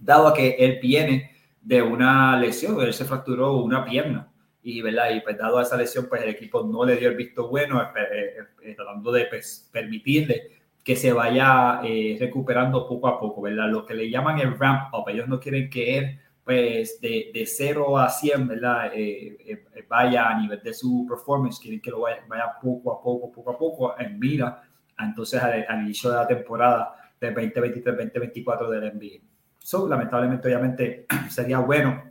dado 0.00 0.26
a 0.26 0.34
que 0.34 0.56
él 0.58 0.80
viene 0.82 1.39
de 1.60 1.82
una 1.82 2.38
lesión, 2.38 2.80
él 2.80 2.92
se 2.92 3.04
fracturó 3.04 3.56
una 3.58 3.84
pierna 3.84 4.30
y, 4.62 4.82
¿verdad? 4.82 5.10
y 5.14 5.20
pues 5.20 5.38
dado 5.38 5.58
a 5.58 5.62
esa 5.62 5.76
lesión, 5.76 6.06
pues 6.08 6.22
el 6.22 6.30
equipo 6.30 6.62
no 6.64 6.84
le 6.84 6.96
dio 6.96 7.08
el 7.08 7.16
visto 7.16 7.48
bueno, 7.48 7.80
eh, 7.82 7.88
eh, 7.94 8.36
eh, 8.62 8.74
tratando 8.74 9.12
de 9.12 9.26
pues, 9.26 9.68
permitirle 9.72 10.60
que 10.82 10.96
se 10.96 11.12
vaya 11.12 11.80
eh, 11.84 12.16
recuperando 12.18 12.86
poco 12.88 13.08
a 13.08 13.20
poco, 13.20 13.42
¿verdad? 13.42 13.68
Lo 13.70 13.84
que 13.84 13.94
le 13.94 14.10
llaman 14.10 14.38
el 14.38 14.58
ramp 14.58 14.92
up, 14.94 15.08
ellos 15.08 15.28
no 15.28 15.38
quieren 15.38 15.68
que 15.68 15.98
él 15.98 16.20
pues 16.42 17.00
de, 17.00 17.30
de 17.32 17.46
0 17.46 17.98
a 17.98 18.08
100, 18.08 18.48
¿verdad? 18.48 18.90
Eh, 18.94 19.36
eh, 19.46 19.84
vaya 19.88 20.28
a 20.30 20.40
nivel 20.40 20.60
de 20.62 20.72
su 20.72 21.06
performance, 21.08 21.60
quieren 21.60 21.80
que 21.80 21.90
lo 21.90 22.00
vaya, 22.00 22.24
vaya 22.26 22.52
poco 22.60 22.92
a 22.92 23.02
poco, 23.02 23.30
poco 23.30 23.50
a 23.50 23.58
poco, 23.58 24.00
en 24.00 24.18
mira, 24.18 24.62
entonces 24.98 25.40
al, 25.40 25.64
al 25.68 25.82
inicio 25.82 26.10
de 26.10 26.16
la 26.16 26.26
temporada 26.26 27.12
de 27.20 27.34
2023-2024 27.34 28.68
del 28.68 28.94
NBA. 28.94 29.29
So, 29.62 29.88
lamentablemente, 29.88 30.48
obviamente, 30.48 31.06
sería 31.30 31.58
bueno 31.60 32.02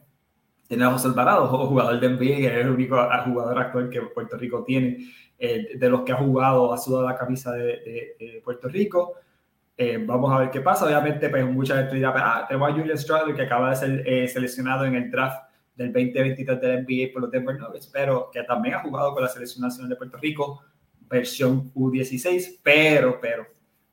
tener 0.67 0.87
a 0.87 0.91
José 0.91 1.07
Alvarado, 1.07 1.47
jugador 1.67 1.99
de 1.99 2.09
NBA, 2.09 2.17
que 2.19 2.47
es 2.47 2.65
el 2.65 2.69
único 2.69 2.95
jugador 3.25 3.59
actual 3.59 3.89
que 3.89 4.01
Puerto 4.01 4.37
Rico 4.37 4.63
tiene, 4.63 4.97
eh, 5.37 5.77
de 5.77 5.89
los 5.89 6.01
que 6.01 6.11
ha 6.11 6.17
jugado, 6.17 6.73
ha 6.73 6.77
sudado 6.77 7.07
la 7.07 7.15
camisa 7.15 7.51
de, 7.53 7.63
de, 7.63 8.15
de 8.19 8.41
Puerto 8.43 8.67
Rico. 8.67 9.15
Eh, 9.81 9.97
vamos 10.05 10.29
a 10.33 10.39
ver 10.39 10.51
qué 10.51 10.59
pasa. 10.59 10.85
Obviamente, 10.85 11.29
pues 11.29 11.45
mucha 11.45 11.77
gente 11.77 11.95
dirá, 11.95 12.13
ah, 12.17 12.45
tenemos 12.45 12.69
a 12.69 12.73
Julian 12.73 12.97
Stradley 12.97 13.33
que 13.33 13.43
acaba 13.43 13.69
de 13.69 13.75
ser 13.77 14.03
eh, 14.05 14.27
seleccionado 14.27 14.83
en 14.83 14.95
el 14.95 15.09
draft 15.09 15.41
del 15.73 15.93
2023 15.93 16.59
del 16.59 16.83
NBA 16.83 17.13
por 17.13 17.21
los 17.21 17.31
Denver 17.31 17.57
Nuggets, 17.57 17.87
pero 17.87 18.29
que 18.29 18.43
también 18.43 18.75
ha 18.75 18.81
jugado 18.81 19.13
con 19.13 19.23
la 19.23 19.29
Selección 19.29 19.61
Nacional 19.61 19.87
de 19.87 19.95
Puerto 19.95 20.17
Rico, 20.17 20.61
versión 21.09 21.73
U16, 21.73 22.59
pero, 22.61 23.19
pero, 23.21 23.47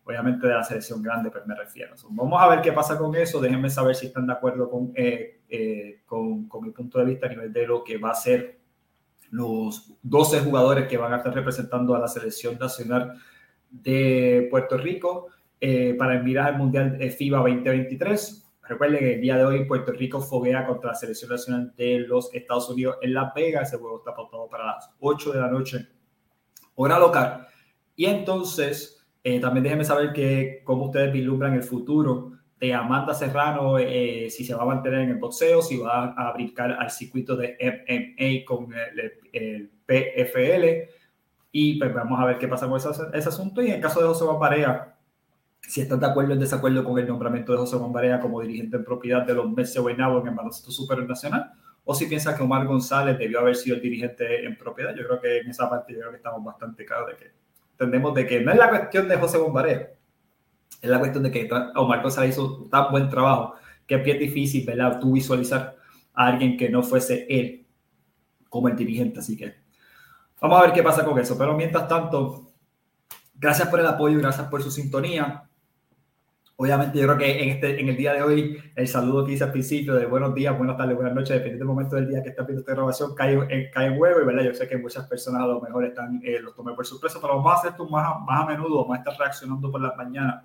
obviamente 0.06 0.46
de 0.46 0.54
la 0.54 0.62
selección 0.62 1.02
grande, 1.02 1.30
pues 1.30 1.44
me 1.46 1.54
refiero. 1.56 1.94
Vamos 2.10 2.40
a 2.40 2.48
ver 2.48 2.62
qué 2.62 2.72
pasa 2.72 2.96
con 2.96 3.14
eso. 3.16 3.40
Déjenme 3.40 3.68
saber 3.68 3.96
si 3.96 4.06
están 4.06 4.26
de 4.26 4.34
acuerdo 4.34 4.70
con, 4.70 4.92
eh, 4.94 5.40
eh, 5.48 6.02
con, 6.06 6.48
con, 6.48 6.64
mi 6.64 6.70
punto 6.70 7.00
de 7.00 7.06
vista 7.06 7.26
a 7.26 7.30
nivel 7.30 7.52
de 7.52 7.66
lo 7.66 7.82
que 7.82 7.98
va 7.98 8.10
a 8.10 8.14
ser 8.14 8.60
los 9.30 9.92
12 10.02 10.40
jugadores 10.40 10.86
que 10.86 10.96
van 10.96 11.12
a 11.12 11.16
estar 11.16 11.34
representando 11.34 11.96
a 11.96 11.98
la 11.98 12.06
selección 12.06 12.56
nacional 12.56 13.20
de 13.68 14.46
Puerto 14.48 14.78
Rico 14.78 15.26
eh, 15.60 15.94
para 15.98 16.22
mirar 16.22 16.52
al 16.52 16.58
Mundial 16.58 16.98
FIBA 17.10 17.38
2023. 17.38 18.44
Recuerden 18.68 19.00
que 19.00 19.14
el 19.14 19.20
día 19.20 19.36
de 19.36 19.44
hoy 19.44 19.64
Puerto 19.64 19.90
Rico 19.90 20.20
foguea 20.20 20.66
contra 20.66 20.90
la 20.90 20.94
selección 20.94 21.32
nacional 21.32 21.74
de 21.76 21.98
los 22.00 22.32
Estados 22.32 22.70
Unidos 22.70 22.98
en 23.02 23.12
Las 23.12 23.34
Vegas. 23.34 23.68
Ese 23.68 23.78
juego 23.78 23.98
está 23.98 24.14
pautado 24.14 24.48
para 24.48 24.66
las 24.66 24.88
8 25.00 25.32
de 25.32 25.40
la 25.40 25.50
noche, 25.50 25.88
hora 26.76 26.96
local. 27.00 27.48
Y 27.96 28.06
entonces 28.06 28.95
eh, 29.28 29.40
también 29.40 29.64
déjenme 29.64 29.84
saber 29.84 30.12
que, 30.12 30.62
cómo 30.62 30.84
ustedes 30.84 31.12
vislumbran 31.12 31.52
el 31.54 31.64
futuro 31.64 32.30
de 32.60 32.72
Amanda 32.72 33.12
Serrano, 33.12 33.76
eh, 33.76 34.28
si 34.30 34.44
se 34.44 34.54
va 34.54 34.62
a 34.62 34.66
mantener 34.66 35.00
en 35.00 35.08
el 35.08 35.16
boxeo, 35.16 35.62
si 35.62 35.78
va 35.78 36.12
a 36.12 36.32
brincar 36.32 36.70
al 36.70 36.92
circuito 36.92 37.36
de 37.36 37.56
MMA 37.60 38.44
con 38.46 38.72
el, 38.72 39.14
el 39.32 39.68
PFL. 39.84 40.92
Y 41.50 41.76
pues 41.76 41.92
vamos 41.92 42.20
a 42.20 42.24
ver 42.24 42.38
qué 42.38 42.46
pasa 42.46 42.68
con 42.68 42.78
ese, 42.78 43.28
asunto. 43.28 43.60
Y 43.62 43.66
en 43.66 43.74
el 43.74 43.80
caso 43.80 44.00
de 44.00 44.06
José 44.06 44.24
Bambarea, 44.24 44.96
si 45.60 45.80
están 45.80 45.98
de 45.98 46.06
acuerdo 46.06 46.30
o 46.30 46.34
en 46.34 46.38
desacuerdo 46.38 46.84
con 46.84 46.96
el 46.96 47.08
nombramiento 47.08 47.50
de 47.50 47.58
José 47.58 47.78
Bambarea 47.78 48.20
como 48.20 48.40
dirigente 48.40 48.76
en 48.76 48.84
propiedad 48.84 49.26
de 49.26 49.34
los 49.34 49.50
Mets 49.50 49.74
de 49.74 49.80
Guaynabo 49.80 50.20
en 50.20 50.28
el 50.28 50.34
baloncesto 50.36 50.70
supernacional, 50.70 51.50
o 51.82 51.96
si 51.96 52.06
piensas 52.06 52.36
que 52.36 52.44
Omar 52.44 52.64
González 52.64 53.18
debió 53.18 53.40
haber 53.40 53.56
sido 53.56 53.74
el 53.74 53.82
dirigente 53.82 54.46
en 54.46 54.56
propiedad. 54.56 54.94
Yo 54.94 55.04
creo 55.04 55.20
que 55.20 55.38
en 55.38 55.50
esa 55.50 55.68
parte 55.68 55.94
yo 55.94 55.98
creo 55.98 56.12
que 56.12 56.18
estamos 56.18 56.44
bastante 56.44 56.84
claros 56.84 57.08
de 57.08 57.16
que 57.16 57.45
entendemos 57.78 58.14
de 58.14 58.26
que 58.26 58.40
no 58.40 58.52
es 58.52 58.58
la 58.58 58.70
cuestión 58.70 59.08
de 59.08 59.16
José 59.16 59.38
Bombarea, 59.38 59.90
es 60.80 60.90
la 60.90 60.98
cuestión 60.98 61.24
de 61.24 61.30
que 61.30 61.48
Omar 61.74 62.02
González 62.02 62.30
hizo 62.30 62.66
tan 62.70 62.90
buen 62.90 63.08
trabajo 63.08 63.54
que 63.86 63.94
es 63.94 64.18
difícil, 64.18 64.66
¿verdad? 64.66 64.98
Tú 65.00 65.12
visualizar 65.12 65.76
a 66.14 66.26
alguien 66.26 66.56
que 66.56 66.68
no 66.68 66.82
fuese 66.82 67.26
él 67.28 67.66
como 68.48 68.68
el 68.68 68.76
dirigente. 68.76 69.20
Así 69.20 69.36
que 69.36 69.54
vamos 70.40 70.58
a 70.58 70.62
ver 70.62 70.72
qué 70.72 70.82
pasa 70.82 71.04
con 71.04 71.18
eso. 71.18 71.38
Pero 71.38 71.56
mientras 71.56 71.86
tanto, 71.86 72.50
gracias 73.34 73.68
por 73.68 73.80
el 73.80 73.86
apoyo, 73.86 74.18
gracias 74.18 74.48
por 74.48 74.62
su 74.62 74.70
sintonía. 74.70 75.48
Obviamente, 76.58 76.98
yo 76.98 77.04
creo 77.04 77.18
que 77.18 77.42
en, 77.42 77.48
este, 77.50 77.78
en 77.78 77.88
el 77.90 77.96
día 77.98 78.14
de 78.14 78.22
hoy, 78.22 78.58
el 78.74 78.88
saludo 78.88 79.26
que 79.26 79.32
hice 79.32 79.44
al 79.44 79.52
principio 79.52 79.94
de 79.94 80.06
buenos 80.06 80.34
días, 80.34 80.56
buenas 80.56 80.78
tardes, 80.78 80.96
buenas 80.96 81.14
noches, 81.14 81.28
dependiendo 81.28 81.64
del 81.64 81.68
momento 81.68 81.96
del 81.96 82.08
día 82.08 82.22
que 82.22 82.30
estás 82.30 82.46
viendo 82.46 82.60
esta 82.60 82.72
grabación, 82.72 83.14
cae, 83.14 83.34
en, 83.34 83.70
cae 83.70 83.88
en 83.88 84.00
huevo. 84.00 84.22
Y 84.22 84.24
¿verdad? 84.24 84.44
yo 84.44 84.54
sé 84.54 84.66
que 84.66 84.78
muchas 84.78 85.06
personas 85.06 85.42
a 85.42 85.46
lo 85.46 85.60
mejor 85.60 85.84
están, 85.84 86.18
eh, 86.24 86.40
los 86.40 86.54
tomé 86.54 86.72
por 86.72 86.86
sorpresa, 86.86 87.18
pero 87.20 87.36
vamos 87.36 87.52
a 87.52 87.56
hacer 87.56 87.70
esto 87.72 87.86
más, 87.90 88.20
más 88.24 88.44
a 88.44 88.46
menudo, 88.46 88.82
vamos 88.82 88.96
a 88.96 89.00
estar 89.00 89.18
reaccionando 89.18 89.70
por 89.70 89.82
las 89.82 89.94
mañanas. 89.98 90.44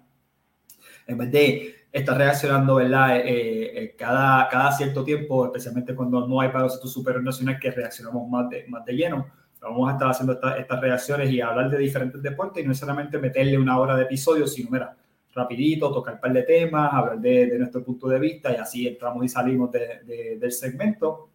En 1.08 1.17
vez 1.17 1.32
de 1.32 1.76
estar 1.93 2.17
reaccionando 2.17 2.76
¿verdad? 2.76 3.17
Eh, 3.17 3.84
eh, 3.84 3.95
cada, 3.97 4.50
cada 4.50 4.74
cierto 4.74 5.06
tiempo, 5.06 5.45
especialmente 5.45 5.95
cuando 5.95 6.28
no 6.28 6.41
hay 6.41 6.50
patrocinios 6.50 6.91
supernacionales, 6.91 7.62
que 7.62 7.71
reaccionamos 7.71 8.30
más 8.30 8.50
de, 8.50 8.65
más 8.67 8.84
de 8.84 8.93
lleno. 8.93 9.28
Vamos 9.62 9.89
a 9.89 9.93
estar 9.93 10.10
haciendo 10.10 10.34
estas 10.34 10.82
reacciones 10.82 11.32
y 11.32 11.39
hablar 11.39 11.69
de 11.69 11.78
diferentes 11.78 12.21
deportes 12.21 12.62
y 12.62 12.65
no 12.65 12.71
necesariamente 12.71 13.17
meterle 13.17 13.58
una 13.58 13.80
hora 13.80 13.95
de 13.95 14.04
episodio, 14.04 14.45
sino, 14.45 14.71
mira, 14.71 14.97
rapidito, 15.34 15.91
tocar 15.94 16.15
un 16.15 16.20
par 16.20 16.34
de 16.34 16.44
temas, 16.44 16.94
hablar 16.94 17.20
de, 17.20 17.48
de 17.48 17.58
nuestro 17.58 17.84
punto 17.84 18.08
de 18.08 18.20
vista 18.20 18.52
y 18.52 18.56
así 18.56 18.88
entramos 18.88 19.24
y 19.24 19.30
salimos 19.30 19.72
de, 19.72 20.38
del 20.39 20.52
segmento. 20.52 21.30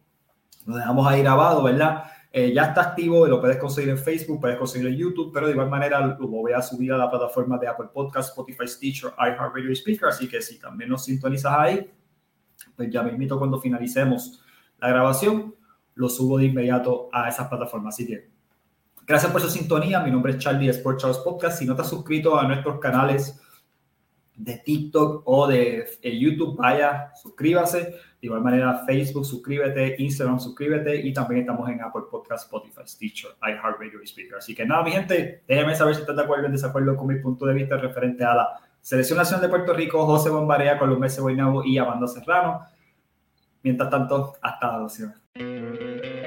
Lo 0.65 0.75
dejamos 0.75 1.07
ahí 1.07 1.21
grabado, 1.21 1.63
¿verdad? 1.63 2.03
Eh, 2.31 2.53
ya 2.53 2.65
está 2.65 2.81
activo, 2.81 3.25
lo 3.25 3.39
puedes 3.39 3.57
conseguir 3.57 3.89
en 3.89 3.97
Facebook, 3.97 4.41
puedes 4.41 4.57
conseguir 4.57 4.89
en 4.89 4.97
YouTube, 4.97 5.31
pero 5.33 5.47
de 5.47 5.53
igual 5.53 5.69
manera 5.69 6.05
lo 6.05 6.27
voy 6.27 6.51
a 6.51 6.61
subir 6.61 6.91
a 6.91 6.97
la 6.97 7.09
plataforma 7.09 7.57
de 7.57 7.67
Apple 7.67 7.87
Podcast, 7.93 8.29
Spotify, 8.29 8.67
Stitcher, 8.67 9.11
iHeartRadio 9.17 9.71
y 9.71 9.75
Speaker, 9.75 10.09
así 10.09 10.27
que 10.27 10.41
si 10.41 10.59
también 10.59 10.89
nos 10.89 11.05
sintonizas 11.05 11.53
ahí, 11.57 11.89
pues 12.75 12.91
ya 12.91 13.01
me 13.01 13.11
invito 13.11 13.39
cuando 13.39 13.59
finalicemos 13.59 14.43
la 14.79 14.89
grabación, 14.89 15.55
lo 15.95 16.09
subo 16.09 16.37
de 16.37 16.45
inmediato 16.45 17.09
a 17.11 17.29
esas 17.29 17.47
plataformas. 17.47 17.95
Así 17.95 18.05
que 18.05 18.29
gracias 19.05 19.31
por 19.31 19.41
su 19.41 19.49
sintonía, 19.49 20.01
mi 20.01 20.11
nombre 20.11 20.33
es 20.33 20.37
Charlie 20.37 20.69
Sport 20.69 20.99
Charles 20.99 21.19
Podcast, 21.19 21.57
si 21.57 21.65
no 21.65 21.75
te 21.75 21.81
has 21.81 21.89
suscrito 21.89 22.37
a 22.37 22.47
nuestros 22.47 22.79
canales, 22.79 23.41
de 24.37 24.57
TikTok 24.59 25.23
o 25.25 25.47
de 25.47 25.85
eh, 26.01 26.17
YouTube, 26.17 26.55
vaya, 26.57 27.11
suscríbase. 27.15 27.95
De 28.21 28.27
igual 28.27 28.41
manera, 28.41 28.83
Facebook, 28.85 29.25
suscríbete, 29.25 29.95
Instagram, 29.97 30.39
suscríbete 30.39 30.95
y 30.95 31.11
también 31.11 31.41
estamos 31.41 31.67
en 31.69 31.81
Apple 31.81 32.03
Podcast, 32.09 32.45
Spotify, 32.45 32.81
Stitcher, 32.85 33.31
iHeartRadio 33.41 34.01
y 34.01 34.07
Speaker. 34.07 34.37
Así 34.37 34.55
que 34.55 34.65
nada, 34.65 34.83
mi 34.83 34.91
gente, 34.91 35.43
déjenme 35.47 35.75
saber 35.75 35.95
si 35.95 36.01
estás 36.01 36.15
de 36.15 36.23
acuerdo 36.23 36.43
o 36.43 36.45
en 36.47 36.51
desacuerdo 36.53 36.95
con 36.95 37.07
mi 37.07 37.19
punto 37.19 37.45
de 37.45 37.53
vista 37.53 37.77
referente 37.77 38.23
a 38.23 38.35
la 38.35 38.47
Selección 38.81 39.17
Nacional 39.17 39.41
de 39.41 39.49
Puerto 39.49 39.73
Rico, 39.73 40.05
José 40.05 40.29
Bombarea, 40.29 40.79
Colombia 40.79 41.09
Ceboinabo 41.09 41.63
y 41.63 41.77
Amanda 41.77 42.07
Serrano. 42.07 42.61
Mientras 43.63 43.89
tanto, 43.89 44.33
hasta 44.41 44.67
la 44.67 44.77
próxima. 44.77 46.26